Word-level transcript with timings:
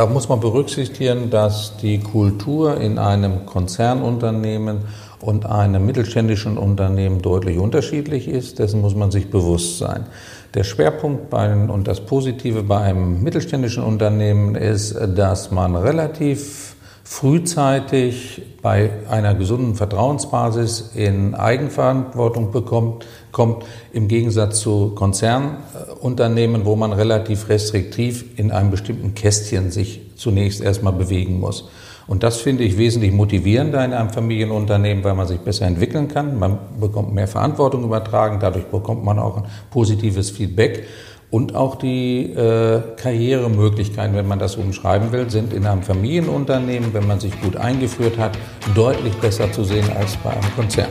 da 0.00 0.06
muss 0.06 0.30
man 0.30 0.40
berücksichtigen, 0.40 1.28
dass 1.28 1.76
die 1.76 1.98
Kultur 1.98 2.80
in 2.80 2.98
einem 2.98 3.44
Konzernunternehmen 3.44 4.78
und 5.20 5.44
einem 5.44 5.84
mittelständischen 5.84 6.56
Unternehmen 6.56 7.20
deutlich 7.20 7.58
unterschiedlich 7.58 8.26
ist. 8.26 8.60
Dessen 8.60 8.80
muss 8.80 8.94
man 8.94 9.10
sich 9.10 9.28
bewusst 9.28 9.76
sein. 9.76 10.06
Der 10.54 10.64
Schwerpunkt 10.64 11.28
bei, 11.28 11.54
und 11.54 11.86
das 11.86 12.00
Positive 12.00 12.62
bei 12.62 12.78
einem 12.78 13.22
mittelständischen 13.22 13.82
Unternehmen 13.82 14.54
ist, 14.54 14.96
dass 15.16 15.50
man 15.50 15.76
relativ 15.76 16.76
frühzeitig 17.04 18.40
bei 18.62 18.90
einer 19.10 19.34
gesunden 19.34 19.74
Vertrauensbasis 19.74 20.92
in 20.94 21.34
Eigenverantwortung 21.34 22.52
bekommt, 22.52 23.04
kommt 23.32 23.64
im 23.92 24.08
Gegensatz 24.08 24.60
zu 24.60 24.92
Konzernunternehmen, 24.94 26.64
wo 26.64 26.76
man 26.76 26.92
relativ 26.92 27.48
restriktiv 27.48 28.24
in 28.36 28.50
einem 28.50 28.70
bestimmten 28.70 29.14
Kästchen 29.14 29.70
sich 29.70 30.00
zunächst 30.16 30.60
erstmal 30.60 30.92
bewegen 30.92 31.40
muss. 31.40 31.68
Und 32.06 32.24
das 32.24 32.38
finde 32.38 32.64
ich 32.64 32.76
wesentlich 32.76 33.12
motivierender 33.12 33.84
in 33.84 33.92
einem 33.92 34.10
Familienunternehmen, 34.10 35.04
weil 35.04 35.14
man 35.14 35.28
sich 35.28 35.38
besser 35.38 35.66
entwickeln 35.66 36.08
kann. 36.08 36.40
Man 36.40 36.58
bekommt 36.80 37.14
mehr 37.14 37.28
Verantwortung 37.28 37.84
übertragen, 37.84 38.38
dadurch 38.40 38.64
bekommt 38.64 39.04
man 39.04 39.20
auch 39.20 39.36
ein 39.36 39.44
positives 39.70 40.30
Feedback. 40.30 40.86
Und 41.30 41.54
auch 41.54 41.76
die 41.76 42.32
äh, 42.32 42.80
Karrieremöglichkeiten, 42.96 44.16
wenn 44.16 44.26
man 44.26 44.40
das 44.40 44.56
umschreiben 44.56 45.12
will, 45.12 45.30
sind 45.30 45.52
in 45.52 45.64
einem 45.64 45.82
Familienunternehmen, 45.82 46.92
wenn 46.92 47.06
man 47.06 47.20
sich 47.20 47.40
gut 47.40 47.54
eingeführt 47.56 48.18
hat, 48.18 48.36
deutlich 48.74 49.14
besser 49.14 49.52
zu 49.52 49.62
sehen 49.62 49.88
als 49.96 50.16
bei 50.16 50.30
einem 50.30 50.52
Konzern. 50.56 50.90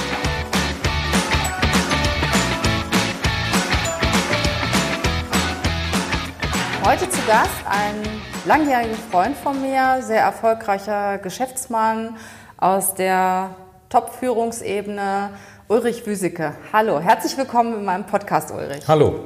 Heute 6.83 7.07
zu 7.09 7.21
Gast 7.27 7.51
ein 7.69 8.01
langjähriger 8.45 8.95
Freund 9.11 9.37
von 9.37 9.61
mir, 9.61 10.01
sehr 10.01 10.21
erfolgreicher 10.21 11.19
Geschäftsmann 11.19 12.17
aus 12.57 12.95
der 12.95 13.51
Top-Führungsebene, 13.89 15.29
Ulrich 15.67 16.07
Wüsicke. 16.07 16.55
Hallo, 16.73 16.99
herzlich 16.99 17.37
willkommen 17.37 17.75
in 17.75 17.85
meinem 17.85 18.05
Podcast, 18.05 18.51
Ulrich. 18.51 18.87
Hallo. 18.87 19.19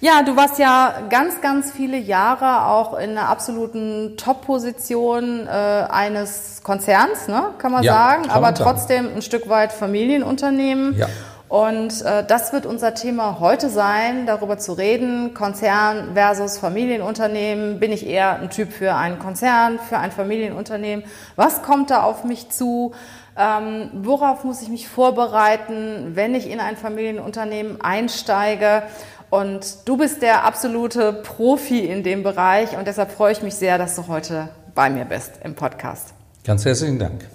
Ja, 0.00 0.22
du 0.22 0.36
warst 0.36 0.58
ja 0.58 1.02
ganz, 1.08 1.40
ganz 1.40 1.70
viele 1.70 1.96
Jahre 1.96 2.66
auch 2.66 2.98
in 2.98 3.10
einer 3.10 3.28
absoluten 3.28 4.16
Top-Position 4.16 5.46
äh, 5.46 5.50
eines 5.50 6.62
Konzerns, 6.64 7.28
ne, 7.28 7.50
kann 7.58 7.70
man 7.70 7.84
Ja, 7.84 7.92
sagen, 7.92 8.28
aber 8.28 8.52
trotzdem 8.54 9.08
ein 9.14 9.22
Stück 9.22 9.48
weit 9.48 9.72
Familienunternehmen. 9.72 10.98
Ja. 10.98 11.06
Und 11.54 12.02
äh, 12.02 12.24
das 12.26 12.52
wird 12.52 12.66
unser 12.66 12.94
Thema 12.94 13.38
heute 13.38 13.68
sein, 13.68 14.26
darüber 14.26 14.58
zu 14.58 14.72
reden, 14.72 15.34
Konzern 15.34 16.14
versus 16.14 16.58
Familienunternehmen. 16.58 17.78
Bin 17.78 17.92
ich 17.92 18.08
eher 18.08 18.40
ein 18.40 18.50
Typ 18.50 18.72
für 18.72 18.96
einen 18.96 19.20
Konzern, 19.20 19.78
für 19.78 19.98
ein 19.98 20.10
Familienunternehmen? 20.10 21.04
Was 21.36 21.62
kommt 21.62 21.90
da 21.90 22.02
auf 22.02 22.24
mich 22.24 22.50
zu? 22.50 22.92
Ähm, 23.38 23.88
worauf 23.92 24.42
muss 24.42 24.62
ich 24.62 24.68
mich 24.68 24.88
vorbereiten, 24.88 26.16
wenn 26.16 26.34
ich 26.34 26.50
in 26.50 26.58
ein 26.58 26.76
Familienunternehmen 26.76 27.80
einsteige? 27.80 28.82
Und 29.30 29.76
du 29.84 29.96
bist 29.96 30.22
der 30.22 30.44
absolute 30.44 31.12
Profi 31.12 31.86
in 31.86 32.02
dem 32.02 32.24
Bereich 32.24 32.76
und 32.76 32.88
deshalb 32.88 33.12
freue 33.12 33.30
ich 33.30 33.42
mich 33.42 33.54
sehr, 33.54 33.78
dass 33.78 33.94
du 33.94 34.08
heute 34.08 34.48
bei 34.74 34.90
mir 34.90 35.04
bist 35.04 35.34
im 35.44 35.54
Podcast. 35.54 36.14
Ganz 36.44 36.64
herzlichen 36.64 36.98
Dank. 36.98 37.28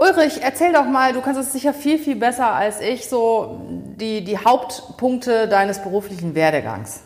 Ulrich, 0.00 0.40
erzähl 0.42 0.72
doch 0.72 0.86
mal, 0.86 1.12
du 1.12 1.20
kannst 1.20 1.38
es 1.38 1.52
sicher 1.52 1.74
viel, 1.74 1.98
viel 1.98 2.16
besser 2.16 2.54
als 2.54 2.80
ich, 2.80 3.06
so 3.06 3.60
die, 4.00 4.24
die 4.24 4.38
Hauptpunkte 4.38 5.46
deines 5.46 5.82
beruflichen 5.82 6.34
Werdegangs. 6.34 7.00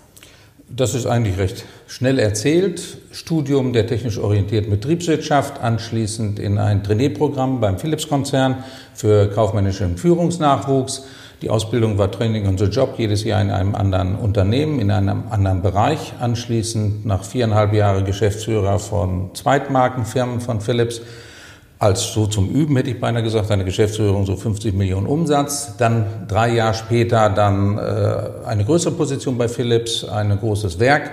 Das 0.68 0.94
ist 0.94 1.04
eigentlich 1.04 1.36
recht 1.36 1.64
schnell 1.88 2.20
erzählt. 2.20 2.98
Studium 3.10 3.72
der 3.72 3.88
technisch 3.88 4.18
orientierten 4.18 4.70
Betriebswirtschaft, 4.70 5.60
anschließend 5.60 6.38
in 6.38 6.56
ein 6.56 6.84
Trainee-Programm 6.84 7.60
beim 7.60 7.80
Philips-Konzern 7.80 8.62
für 8.94 9.28
kaufmännischen 9.28 9.96
Führungsnachwuchs. 9.96 11.04
Die 11.42 11.50
Ausbildung 11.50 11.98
war 11.98 12.12
Training 12.12 12.46
on 12.46 12.56
the 12.56 12.66
Job, 12.66 12.94
jedes 12.96 13.24
Jahr 13.24 13.42
in 13.42 13.50
einem 13.50 13.74
anderen 13.74 14.14
Unternehmen, 14.14 14.78
in 14.78 14.92
einem 14.92 15.24
anderen 15.30 15.62
Bereich. 15.62 16.14
Anschließend 16.20 17.04
nach 17.04 17.24
viereinhalb 17.24 17.72
Jahren 17.72 18.04
Geschäftsführer 18.04 18.78
von 18.78 19.34
Zweitmarkenfirmen 19.34 20.40
von 20.40 20.60
Philips. 20.60 21.00
Als 21.84 22.14
so 22.14 22.26
zum 22.26 22.48
Üben 22.48 22.76
hätte 22.76 22.88
ich 22.88 22.98
beinahe 22.98 23.22
gesagt, 23.22 23.50
eine 23.50 23.62
Geschäftsführung 23.62 24.24
so 24.24 24.36
50 24.36 24.72
Millionen 24.72 25.06
Umsatz. 25.06 25.76
Dann 25.76 26.06
drei 26.26 26.54
Jahre 26.54 26.72
später 26.72 27.28
dann 27.28 27.76
äh, 27.76 28.46
eine 28.46 28.64
größere 28.64 28.94
Position 28.94 29.36
bei 29.36 29.48
Philips, 29.48 30.02
ein 30.02 30.34
großes 30.38 30.78
Werk 30.78 31.10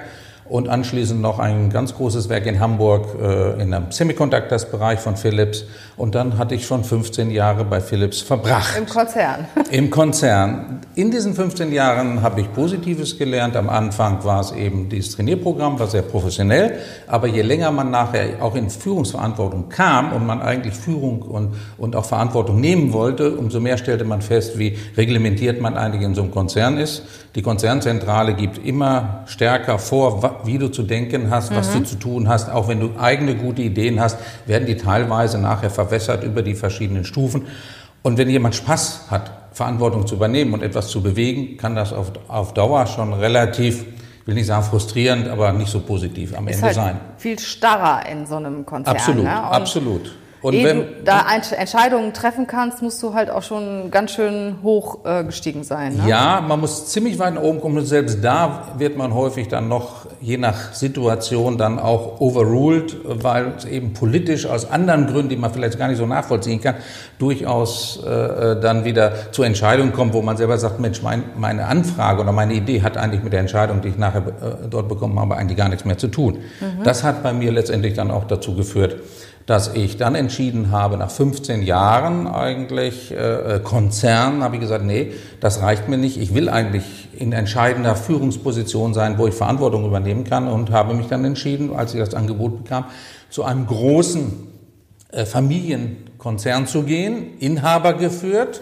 und 0.49 0.67
anschließend 0.67 1.21
noch 1.21 1.39
ein 1.39 1.69
ganz 1.69 1.95
großes 1.95 2.27
Werk 2.27 2.45
in 2.45 2.59
Hamburg 2.59 3.07
äh, 3.21 3.61
in 3.61 3.73
einem 3.73 3.91
Semiconductors-Bereich 3.91 4.99
von 4.99 5.15
Philips. 5.15 5.63
Und 5.95 6.13
dann 6.15 6.37
hatte 6.37 6.55
ich 6.55 6.65
schon 6.65 6.83
15 6.83 7.31
Jahre 7.31 7.63
bei 7.63 7.79
Philips 7.79 8.21
verbracht. 8.21 8.77
Im 8.77 8.85
Konzern. 8.85 9.47
Im 9.71 9.89
Konzern. 9.89 10.81
In 10.95 11.09
diesen 11.09 11.35
15 11.35 11.71
Jahren 11.71 12.21
habe 12.21 12.41
ich 12.41 12.51
Positives 12.53 13.17
gelernt. 13.17 13.55
Am 13.55 13.69
Anfang 13.69 14.23
war 14.25 14.41
es 14.41 14.51
eben 14.51 14.89
dieses 14.89 15.15
Trainierprogramm, 15.15 15.79
war 15.79 15.87
sehr 15.87 16.01
professionell. 16.01 16.79
Aber 17.07 17.27
je 17.27 17.43
länger 17.43 17.71
man 17.71 17.89
nachher 17.89 18.41
auch 18.41 18.55
in 18.55 18.69
Führungsverantwortung 18.69 19.69
kam 19.69 20.11
und 20.11 20.25
man 20.25 20.41
eigentlich 20.41 20.73
Führung 20.73 21.21
und, 21.21 21.55
und 21.77 21.95
auch 21.95 22.05
Verantwortung 22.05 22.59
nehmen 22.59 22.91
wollte, 22.91 23.37
umso 23.37 23.61
mehr 23.61 23.77
stellte 23.77 24.03
man 24.03 24.21
fest, 24.21 24.59
wie 24.59 24.77
reglementiert 24.97 25.61
man 25.61 25.77
eigentlich 25.77 26.01
in 26.01 26.13
so 26.13 26.23
einem 26.23 26.31
Konzern 26.31 26.77
ist. 26.77 27.03
Die 27.35 27.41
Konzernzentrale 27.41 28.33
gibt 28.33 28.57
immer 28.65 29.23
stärker 29.25 29.79
vor, 29.79 30.21
wie 30.45 30.57
du 30.57 30.69
zu 30.69 30.83
denken 30.83 31.29
hast, 31.29 31.55
was 31.55 31.71
du 31.73 31.83
zu 31.83 31.95
tun 31.95 32.27
hast. 32.27 32.49
Auch 32.49 32.67
wenn 32.67 32.79
du 32.79 32.91
eigene 32.99 33.35
gute 33.35 33.61
Ideen 33.61 33.99
hast, 33.99 34.17
werden 34.45 34.65
die 34.65 34.75
teilweise 34.77 35.37
nachher 35.37 35.69
verwässert 35.69 36.23
über 36.23 36.41
die 36.41 36.55
verschiedenen 36.55 37.05
Stufen. 37.05 37.47
Und 38.03 38.17
wenn 38.17 38.29
jemand 38.29 38.55
Spaß 38.55 39.07
hat, 39.09 39.31
Verantwortung 39.51 40.07
zu 40.07 40.15
übernehmen 40.15 40.53
und 40.53 40.63
etwas 40.63 40.87
zu 40.87 41.01
bewegen, 41.01 41.57
kann 41.57 41.75
das 41.75 41.93
auf, 41.93 42.11
auf 42.27 42.53
Dauer 42.53 42.87
schon 42.87 43.13
relativ, 43.13 43.83
ich 44.21 44.27
will 44.27 44.35
nicht 44.35 44.47
sagen 44.47 44.63
frustrierend, 44.63 45.27
aber 45.27 45.51
nicht 45.51 45.69
so 45.69 45.81
positiv 45.81 46.35
am 46.35 46.47
Ist 46.47 46.55
Ende 46.55 46.67
halt 46.67 46.75
sein. 46.75 46.99
viel 47.17 47.37
starrer 47.37 48.05
in 48.09 48.25
so 48.25 48.37
einem 48.37 48.65
Konzern. 48.65 48.95
Absolut, 48.95 49.23
ne? 49.23 49.43
Absolut. 49.43 50.11
Und 50.41 50.53
ehe 50.53 50.65
wenn, 50.65 50.77
du 50.77 50.85
da 51.05 51.25
Entscheidungen 51.31 52.13
treffen 52.13 52.47
kannst, 52.47 52.81
musst 52.81 53.01
du 53.03 53.13
halt 53.13 53.29
auch 53.29 53.43
schon 53.43 53.91
ganz 53.91 54.11
schön 54.11 54.55
hoch 54.63 54.99
äh, 55.05 55.23
gestiegen 55.23 55.63
sein. 55.63 55.97
Ne? 55.97 56.09
Ja, 56.09 56.43
man 56.45 56.59
muss 56.59 56.87
ziemlich 56.87 57.19
weit 57.19 57.35
nach 57.35 57.43
oben 57.43 57.61
kommen 57.61 57.77
und 57.77 57.85
selbst 57.85 58.23
da 58.23 58.69
wird 58.77 58.97
man 58.97 59.13
häufig 59.13 59.47
dann 59.47 59.67
noch, 59.67 60.07
je 60.19 60.37
nach 60.37 60.73
Situation, 60.73 61.57
dann 61.57 61.77
auch 61.77 62.19
overruled, 62.19 62.97
weil 63.03 63.53
es 63.55 63.65
eben 63.65 63.93
politisch 63.93 64.47
aus 64.47 64.69
anderen 64.69 65.07
Gründen, 65.07 65.29
die 65.29 65.35
man 65.35 65.53
vielleicht 65.53 65.77
gar 65.77 65.87
nicht 65.87 65.97
so 65.97 66.07
nachvollziehen 66.07 66.59
kann, 66.59 66.75
durchaus 67.19 68.03
äh, 68.03 68.59
dann 68.59 68.83
wieder 68.83 69.31
zu 69.31 69.43
Entscheidungen 69.43 69.93
kommt, 69.93 70.13
wo 70.13 70.23
man 70.23 70.37
selber 70.37 70.57
sagt, 70.57 70.79
Mensch, 70.79 71.03
mein, 71.03 71.23
meine 71.37 71.67
Anfrage 71.67 72.21
oder 72.21 72.31
meine 72.31 72.53
Idee 72.53 72.81
hat 72.81 72.97
eigentlich 72.97 73.21
mit 73.21 73.33
der 73.33 73.41
Entscheidung, 73.41 73.81
die 73.81 73.89
ich 73.89 73.97
nachher 73.97 74.21
äh, 74.21 74.67
dort 74.67 74.89
bekommen 74.89 75.19
habe, 75.19 75.37
eigentlich 75.37 75.57
gar 75.57 75.69
nichts 75.69 75.85
mehr 75.85 75.99
zu 75.99 76.07
tun. 76.07 76.39
Das 76.83 77.03
hat 77.03 77.21
bei 77.21 77.33
mir 77.33 77.51
letztendlich 77.51 77.93
dann 77.93 78.09
auch 78.09 78.25
dazu 78.25 78.55
geführt, 78.55 78.97
dass 79.45 79.73
ich 79.73 79.97
dann 79.97 80.15
entschieden 80.15 80.71
habe, 80.71 80.97
nach 80.97 81.11
15 81.11 81.63
Jahren 81.63 82.27
eigentlich 82.27 83.11
äh, 83.11 83.59
Konzern, 83.63 84.43
habe 84.43 84.55
ich 84.55 84.61
gesagt, 84.61 84.85
nee, 84.85 85.13
das 85.39 85.61
reicht 85.61 85.89
mir 85.89 85.97
nicht. 85.97 86.17
Ich 86.17 86.33
will 86.33 86.49
eigentlich 86.49 87.09
in 87.17 87.31
entscheidender 87.33 87.95
Führungsposition 87.95 88.93
sein, 88.93 89.17
wo 89.17 89.27
ich 89.27 89.33
Verantwortung 89.33 89.85
übernehmen 89.85 90.23
kann 90.23 90.47
und 90.47 90.71
habe 90.71 90.93
mich 90.93 91.07
dann 91.07 91.25
entschieden, 91.25 91.75
als 91.75 91.93
ich 91.93 91.99
das 91.99 92.13
Angebot 92.13 92.63
bekam, 92.63 92.85
zu 93.29 93.43
einem 93.43 93.67
großen 93.67 94.47
äh, 95.11 95.25
Familienkonzern 95.25 96.67
zu 96.67 96.83
gehen, 96.83 97.37
Inhaber 97.39 97.93
geführt, 97.93 98.61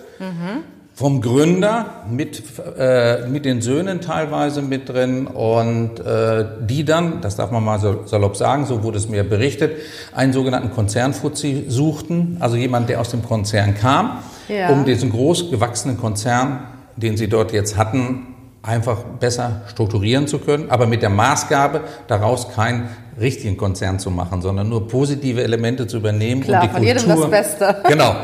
vom 0.99 1.21
Gründer 1.21 1.85
mit, 2.11 2.43
äh, 2.77 3.25
mit 3.29 3.45
den 3.45 3.61
Söhnen 3.61 4.01
teilweise 4.01 4.61
mit 4.61 4.89
drin 4.89 5.27
und 5.27 5.97
äh, 6.01 6.43
die 6.59 6.83
dann, 6.83 7.21
das 7.21 7.37
darf 7.37 7.51
man 7.51 7.63
mal 7.63 7.79
so 7.79 8.01
salopp 8.05 8.35
sagen, 8.35 8.65
so 8.65 8.83
wurde 8.83 8.97
es 8.97 9.07
mir 9.07 9.23
berichtet, 9.23 9.77
einen 10.13 10.33
sogenannten 10.33 10.71
Konzernfuzzi 10.73 11.63
suchten, 11.69 12.35
also 12.41 12.57
jemand, 12.57 12.89
der 12.89 12.99
aus 12.99 13.11
dem 13.11 13.23
Konzern 13.23 13.75
kam, 13.75 14.19
Ja. 14.49 14.71
um 14.71 14.83
diesen 14.83 15.09
groß 15.11 15.49
gewachsenen 15.51 15.97
Konzern, 15.97 16.59
den 16.97 17.15
sie 17.15 17.29
dort 17.29 17.53
jetzt 17.53 17.77
hatten, 17.77 18.35
einfach 18.61 18.97
besser 19.21 19.61
strukturieren 19.67 20.27
zu 20.27 20.39
können, 20.39 20.69
aber 20.69 20.85
mit 20.85 21.01
der 21.01 21.09
Maßgabe, 21.11 21.79
daraus 22.07 22.49
keinen 22.53 22.89
richtigen 23.17 23.55
Konzern 23.55 23.99
zu 23.99 24.11
machen, 24.11 24.41
sondern 24.41 24.67
nur 24.67 24.89
positive 24.89 25.41
Elemente 25.43 25.87
zu 25.87 25.95
übernehmen 25.95 26.41
Klar, 26.41 26.61
und 26.63 26.67
die 26.69 26.73
von 26.73 26.83
jedem 26.83 27.03
Kultur. 27.05 27.29
das 27.29 27.57
Beste. 27.57 27.75
Genau. 27.87 28.15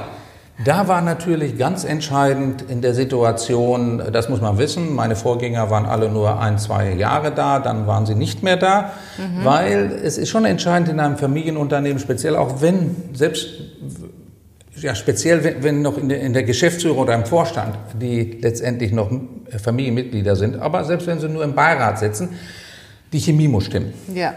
Da 0.63 0.87
war 0.87 1.01
natürlich 1.01 1.57
ganz 1.57 1.83
entscheidend 1.83 2.61
in 2.61 2.81
der 2.81 2.93
Situation, 2.93 4.01
das 4.13 4.29
muss 4.29 4.39
man 4.39 4.57
wissen, 4.57 4.95
meine 4.95 5.17
Vorgänger 5.17 5.69
waren 5.69 5.85
alle 5.85 6.09
nur 6.09 6.39
ein, 6.39 6.57
zwei 6.59 6.93
Jahre 6.93 7.31
da, 7.31 7.59
dann 7.59 7.87
waren 7.87 8.05
sie 8.05 8.15
nicht 8.15 8.41
mehr 8.41 8.55
da, 8.55 8.93
mhm. 9.17 9.43
weil 9.43 9.91
es 10.01 10.17
ist 10.17 10.29
schon 10.29 10.45
entscheidend 10.45 10.87
in 10.87 11.01
einem 11.01 11.17
Familienunternehmen, 11.17 11.99
speziell 11.99 12.37
auch 12.37 12.61
wenn, 12.61 12.95
selbst, 13.13 13.47
ja, 14.77 14.95
speziell 14.95 15.43
wenn, 15.43 15.61
wenn 15.61 15.81
noch 15.81 15.97
in 15.97 16.07
der, 16.07 16.21
in 16.21 16.31
der 16.31 16.43
Geschäftsführung 16.43 16.99
oder 16.99 17.15
im 17.15 17.25
Vorstand, 17.25 17.75
die 17.99 18.39
letztendlich 18.41 18.93
noch 18.93 19.11
Familienmitglieder 19.61 20.37
sind, 20.37 20.57
aber 20.59 20.85
selbst 20.85 21.05
wenn 21.05 21.19
sie 21.19 21.27
nur 21.27 21.43
im 21.43 21.53
Beirat 21.53 21.99
sitzen, 21.99 22.29
die 23.11 23.19
Chemie 23.19 23.49
muss 23.49 23.65
stimmen. 23.65 23.93
Ja. 24.13 24.33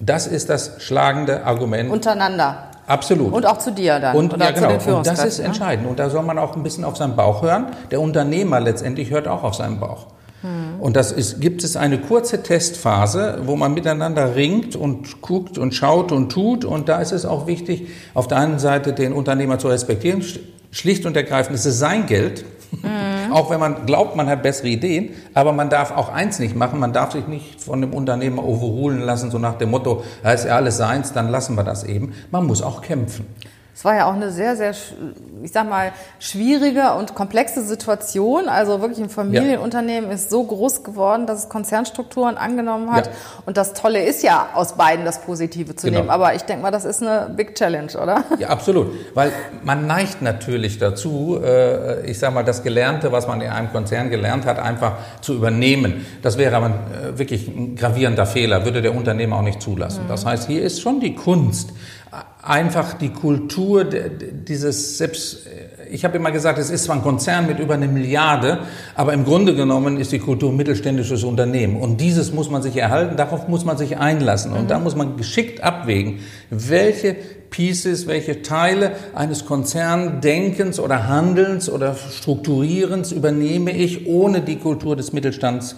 Das 0.00 0.26
ist 0.26 0.50
das 0.50 0.82
schlagende 0.82 1.44
Argument. 1.44 1.90
Untereinander. 1.90 2.71
Absolut. 2.86 3.32
Und 3.32 3.46
auch 3.46 3.58
zu 3.58 3.72
dir 3.72 4.00
dann. 4.00 4.16
Und, 4.16 4.34
oder 4.34 4.46
ja, 4.46 4.50
genau. 4.50 4.78
zu 4.78 4.86
den 4.86 4.94
und 4.94 5.06
das 5.06 5.24
ist 5.24 5.38
ne? 5.38 5.46
entscheidend. 5.46 5.88
Und 5.88 5.98
da 5.98 6.10
soll 6.10 6.22
man 6.22 6.38
auch 6.38 6.56
ein 6.56 6.62
bisschen 6.62 6.84
auf 6.84 6.96
seinen 6.96 7.16
Bauch 7.16 7.42
hören. 7.42 7.66
Der 7.90 8.00
Unternehmer 8.00 8.60
letztendlich 8.60 9.10
hört 9.10 9.28
auch 9.28 9.44
auf 9.44 9.54
seinen 9.54 9.78
Bauch. 9.78 10.06
Hm. 10.42 10.80
Und 10.80 10.96
das 10.96 11.12
ist, 11.12 11.40
gibt 11.40 11.62
es 11.62 11.76
eine 11.76 11.98
kurze 11.98 12.42
Testphase, 12.42 13.42
wo 13.44 13.54
man 13.56 13.74
miteinander 13.74 14.34
ringt 14.34 14.74
und 14.74 15.22
guckt 15.22 15.58
und 15.58 15.74
schaut 15.74 16.10
und 16.10 16.30
tut. 16.30 16.64
Und 16.64 16.88
da 16.88 17.00
ist 17.00 17.12
es 17.12 17.24
auch 17.24 17.46
wichtig, 17.46 17.88
auf 18.14 18.26
der 18.26 18.38
einen 18.38 18.58
Seite 18.58 18.92
den 18.92 19.12
Unternehmer 19.12 19.58
zu 19.58 19.68
respektieren. 19.68 20.24
Schlicht 20.72 21.06
und 21.06 21.16
ergreifend 21.16 21.54
ist 21.54 21.66
es 21.66 21.78
sein 21.78 22.06
Geld. 22.06 22.44
Mhm. 22.72 23.11
Auch 23.32 23.50
wenn 23.50 23.60
man 23.60 23.86
glaubt, 23.86 24.16
man 24.16 24.28
hat 24.28 24.42
bessere 24.42 24.68
Ideen. 24.68 25.10
Aber 25.34 25.52
man 25.52 25.70
darf 25.70 25.90
auch 25.96 26.08
eins 26.08 26.38
nicht 26.38 26.54
machen. 26.54 26.78
Man 26.78 26.92
darf 26.92 27.12
sich 27.12 27.26
nicht 27.26 27.60
von 27.60 27.80
dem 27.80 27.92
Unternehmer 27.92 28.44
overrulen 28.44 29.00
lassen, 29.00 29.30
so 29.30 29.38
nach 29.38 29.58
dem 29.58 29.70
Motto, 29.70 30.04
da 30.22 30.32
ist 30.32 30.44
ja 30.44 30.56
alles 30.56 30.76
seins, 30.76 31.12
dann 31.12 31.30
lassen 31.30 31.56
wir 31.56 31.64
das 31.64 31.84
eben. 31.84 32.12
Man 32.30 32.46
muss 32.46 32.62
auch 32.62 32.82
kämpfen. 32.82 33.26
Es 33.74 33.86
war 33.86 33.96
ja 33.96 34.06
auch 34.06 34.12
eine 34.12 34.30
sehr, 34.30 34.54
sehr, 34.54 34.74
ich 35.42 35.50
sag 35.50 35.68
mal, 35.68 35.92
schwierige 36.18 36.92
und 36.92 37.14
komplexe 37.14 37.62
Situation. 37.64 38.48
Also 38.48 38.82
wirklich 38.82 39.00
ein 39.00 39.08
Familienunternehmen 39.08 40.10
ja. 40.10 40.14
ist 40.14 40.28
so 40.28 40.44
groß 40.44 40.84
geworden, 40.84 41.26
dass 41.26 41.44
es 41.44 41.48
Konzernstrukturen 41.48 42.36
angenommen 42.36 42.92
hat. 42.92 43.06
Ja. 43.06 43.12
Und 43.46 43.56
das 43.56 43.72
Tolle 43.72 44.04
ist 44.04 44.22
ja, 44.22 44.50
aus 44.54 44.74
beiden 44.76 45.06
das 45.06 45.22
Positive 45.22 45.74
zu 45.74 45.86
genau. 45.86 46.00
nehmen. 46.00 46.10
Aber 46.10 46.34
ich 46.34 46.42
denke 46.42 46.62
mal, 46.62 46.70
das 46.70 46.84
ist 46.84 47.02
eine 47.02 47.32
Big 47.34 47.54
Challenge, 47.54 47.90
oder? 48.00 48.24
Ja, 48.38 48.48
absolut. 48.48 48.88
Weil 49.14 49.32
man 49.64 49.86
neigt 49.86 50.20
natürlich 50.20 50.78
dazu, 50.78 51.40
äh, 51.42 52.04
ich 52.04 52.18
sag 52.18 52.34
mal, 52.34 52.44
das 52.44 52.62
Gelernte, 52.62 53.10
was 53.10 53.26
man 53.26 53.40
in 53.40 53.50
einem 53.50 53.72
Konzern 53.72 54.10
gelernt 54.10 54.44
hat, 54.44 54.58
einfach 54.58 54.98
zu 55.22 55.34
übernehmen. 55.34 56.04
Das 56.20 56.36
wäre 56.36 56.56
aber 56.56 56.66
äh, 56.66 57.18
wirklich 57.18 57.48
ein 57.48 57.74
gravierender 57.76 58.26
Fehler, 58.26 58.66
würde 58.66 58.82
der 58.82 58.94
Unternehmer 58.94 59.36
auch 59.36 59.42
nicht 59.42 59.62
zulassen. 59.62 60.04
Mhm. 60.04 60.08
Das 60.08 60.26
heißt, 60.26 60.46
hier 60.46 60.62
ist 60.62 60.82
schon 60.82 61.00
die 61.00 61.14
Kunst, 61.14 61.70
einfach 62.42 62.94
die 62.94 63.10
Kultur 63.10 63.84
dieses 63.84 64.98
selbst 64.98 65.46
ich 65.92 66.04
habe 66.04 66.16
immer 66.16 66.30
gesagt, 66.30 66.58
es 66.58 66.70
ist 66.70 66.84
zwar 66.84 66.96
ein 66.96 67.02
Konzern 67.02 67.46
mit 67.46 67.58
über 67.58 67.74
eine 67.74 67.86
Milliarde, 67.86 68.60
aber 68.94 69.12
im 69.12 69.24
Grunde 69.24 69.54
genommen 69.54 69.98
ist 70.00 70.10
die 70.10 70.18
Kultur 70.18 70.50
ein 70.50 70.56
mittelständisches 70.56 71.22
Unternehmen. 71.22 71.76
Und 71.76 72.00
dieses 72.00 72.32
muss 72.32 72.50
man 72.50 72.62
sich 72.62 72.76
erhalten, 72.76 73.16
darauf 73.16 73.46
muss 73.46 73.64
man 73.64 73.76
sich 73.76 73.98
einlassen. 73.98 74.52
Und 74.52 74.64
mhm. 74.64 74.68
da 74.68 74.78
muss 74.78 74.96
man 74.96 75.18
geschickt 75.18 75.62
abwägen, 75.62 76.20
welche 76.48 77.14
Pieces, 77.50 78.06
welche 78.06 78.40
Teile 78.40 78.92
eines 79.14 79.44
Konzerndenkens 79.44 80.80
oder 80.80 81.06
Handelns 81.08 81.68
oder 81.68 81.94
Strukturierens 81.94 83.12
übernehme 83.12 83.72
ich 83.72 84.06
ohne 84.06 84.40
die 84.40 84.56
Kultur 84.56 84.96
des 84.96 85.12
Mittelstands, 85.12 85.76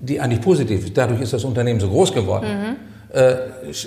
die 0.00 0.20
eigentlich 0.20 0.40
positiv 0.40 0.84
ist. 0.84 0.96
Dadurch 0.96 1.20
ist 1.20 1.32
das 1.32 1.42
Unternehmen 1.44 1.80
so 1.80 1.88
groß 1.88 2.12
geworden. 2.12 2.46
Mhm. 2.46 2.97
Äh, 3.10 3.20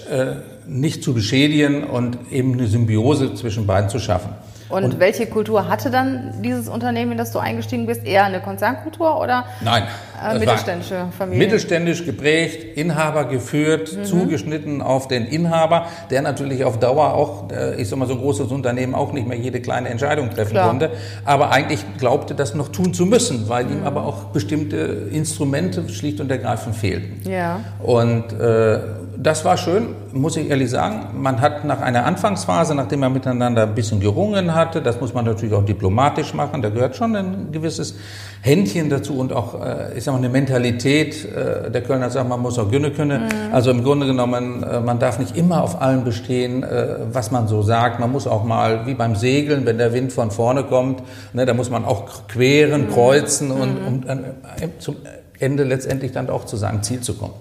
äh, 0.09 0.35
nicht 0.65 1.03
zu 1.03 1.13
beschädigen 1.13 1.83
und 1.83 2.17
eben 2.31 2.53
eine 2.53 2.65
Symbiose 2.65 3.35
zwischen 3.35 3.67
beiden 3.67 3.87
zu 3.87 3.99
schaffen. 3.99 4.33
Und, 4.71 4.85
und, 4.85 4.99
welche 4.99 5.27
Kultur 5.27 5.67
hatte 5.67 5.91
dann 5.91 6.41
dieses 6.41 6.69
Unternehmen, 6.69 7.11
in 7.11 7.17
das 7.17 7.31
du 7.31 7.39
eingestiegen 7.39 7.85
bist? 7.85 8.05
Eher 8.05 8.23
eine 8.23 8.39
Konzernkultur 8.39 9.19
oder 9.19 9.45
Nein, 9.59 9.83
äh, 10.23 10.39
mittelständische 10.39 11.07
Familie? 11.17 11.45
Mittelständisch 11.45 12.05
geprägt, 12.05 12.77
Inhaber 12.77 13.25
geführt, 13.25 13.95
mhm. 13.95 14.05
zugeschnitten 14.05 14.81
auf 14.81 15.07
den 15.07 15.25
Inhaber, 15.25 15.87
der 16.09 16.21
natürlich 16.21 16.63
auf 16.63 16.79
Dauer 16.79 17.13
auch, 17.13 17.51
äh, 17.51 17.81
ich 17.81 17.89
sag 17.89 17.99
mal, 17.99 18.07
so 18.07 18.13
ein 18.13 18.21
großes 18.21 18.49
Unternehmen 18.49 18.95
auch 18.95 19.11
nicht 19.11 19.27
mehr 19.27 19.37
jede 19.37 19.59
kleine 19.61 19.89
Entscheidung 19.89 20.29
treffen 20.29 20.51
Klar. 20.51 20.69
konnte, 20.69 20.91
aber 21.25 21.51
eigentlich 21.51 21.83
glaubte, 21.97 22.33
das 22.33 22.55
noch 22.55 22.69
tun 22.69 22.93
zu 22.93 23.05
müssen, 23.05 23.49
weil 23.49 23.65
mhm. 23.65 23.71
ihm 23.73 23.83
aber 23.83 24.05
auch 24.05 24.25
bestimmte 24.25 25.09
Instrumente 25.11 25.87
schlicht 25.89 26.21
und 26.21 26.31
ergreifend 26.31 26.75
fehlten. 26.75 27.29
Ja. 27.29 27.59
Und 27.79 28.31
äh, 28.31 28.79
das 29.21 29.45
war 29.45 29.55
schön, 29.55 29.89
muss 30.13 30.35
ich 30.35 30.49
ehrlich 30.49 30.71
sagen. 30.71 31.21
Man 31.21 31.41
hat 31.41 31.63
nach 31.63 31.79
einer 31.79 32.05
Anfangsphase, 32.05 32.73
nachdem 32.73 33.01
man 33.01 33.13
miteinander 33.13 33.63
ein 33.63 33.75
bisschen 33.75 33.99
gerungen 33.99 34.55
hatte, 34.55 34.81
das 34.81 34.99
muss 34.99 35.13
man 35.13 35.25
natürlich 35.25 35.53
auch 35.53 35.63
diplomatisch 35.63 36.33
machen, 36.33 36.63
da 36.63 36.69
gehört 36.69 36.95
schon 36.95 37.15
ein 37.15 37.51
gewisses 37.51 37.93
Händchen 38.41 38.89
dazu 38.89 39.19
und 39.19 39.31
auch, 39.31 39.63
äh, 39.63 39.95
ich 39.95 40.05
sag 40.05 40.13
mal, 40.13 40.17
eine 40.17 40.29
Mentalität. 40.29 41.23
Äh, 41.25 41.69
der 41.69 41.83
Kölner 41.83 42.09
sagt, 42.09 42.27
man 42.27 42.39
muss 42.39 42.57
auch 42.57 42.71
Günne 42.71 42.89
können. 42.89 43.25
Mhm. 43.25 43.53
Also 43.53 43.69
im 43.69 43.83
Grunde 43.83 44.07
genommen, 44.07 44.63
äh, 44.63 44.79
man 44.79 44.97
darf 44.97 45.19
nicht 45.19 45.37
immer 45.37 45.61
auf 45.61 45.79
allem 45.79 46.03
bestehen, 46.03 46.65
was 47.11 47.31
man 47.31 47.47
so 47.47 47.61
sagt. 47.61 47.99
Man 47.99 48.11
muss 48.11 48.25
auch 48.25 48.43
mal, 48.43 48.87
wie 48.87 48.95
beim 48.95 49.15
Segeln, 49.15 49.65
wenn 49.65 49.77
der 49.77 49.93
Wind 49.93 50.11
von 50.11 50.31
vorne 50.31 50.63
kommt, 50.63 51.03
ne, 51.33 51.45
da 51.45 51.53
muss 51.53 51.69
man 51.69 51.85
auch 51.85 52.27
queren, 52.27 52.87
mhm. 52.87 52.91
kreuzen 52.91 53.51
und 53.51 53.81
mhm. 53.81 53.87
um 53.87 54.71
zum 54.79 54.95
Ende 55.39 55.63
letztendlich 55.63 56.11
dann 56.11 56.29
auch 56.29 56.45
zu 56.45 56.57
seinem 56.57 56.81
Ziel 56.81 57.01
zu 57.01 57.13
kommen. 57.13 57.33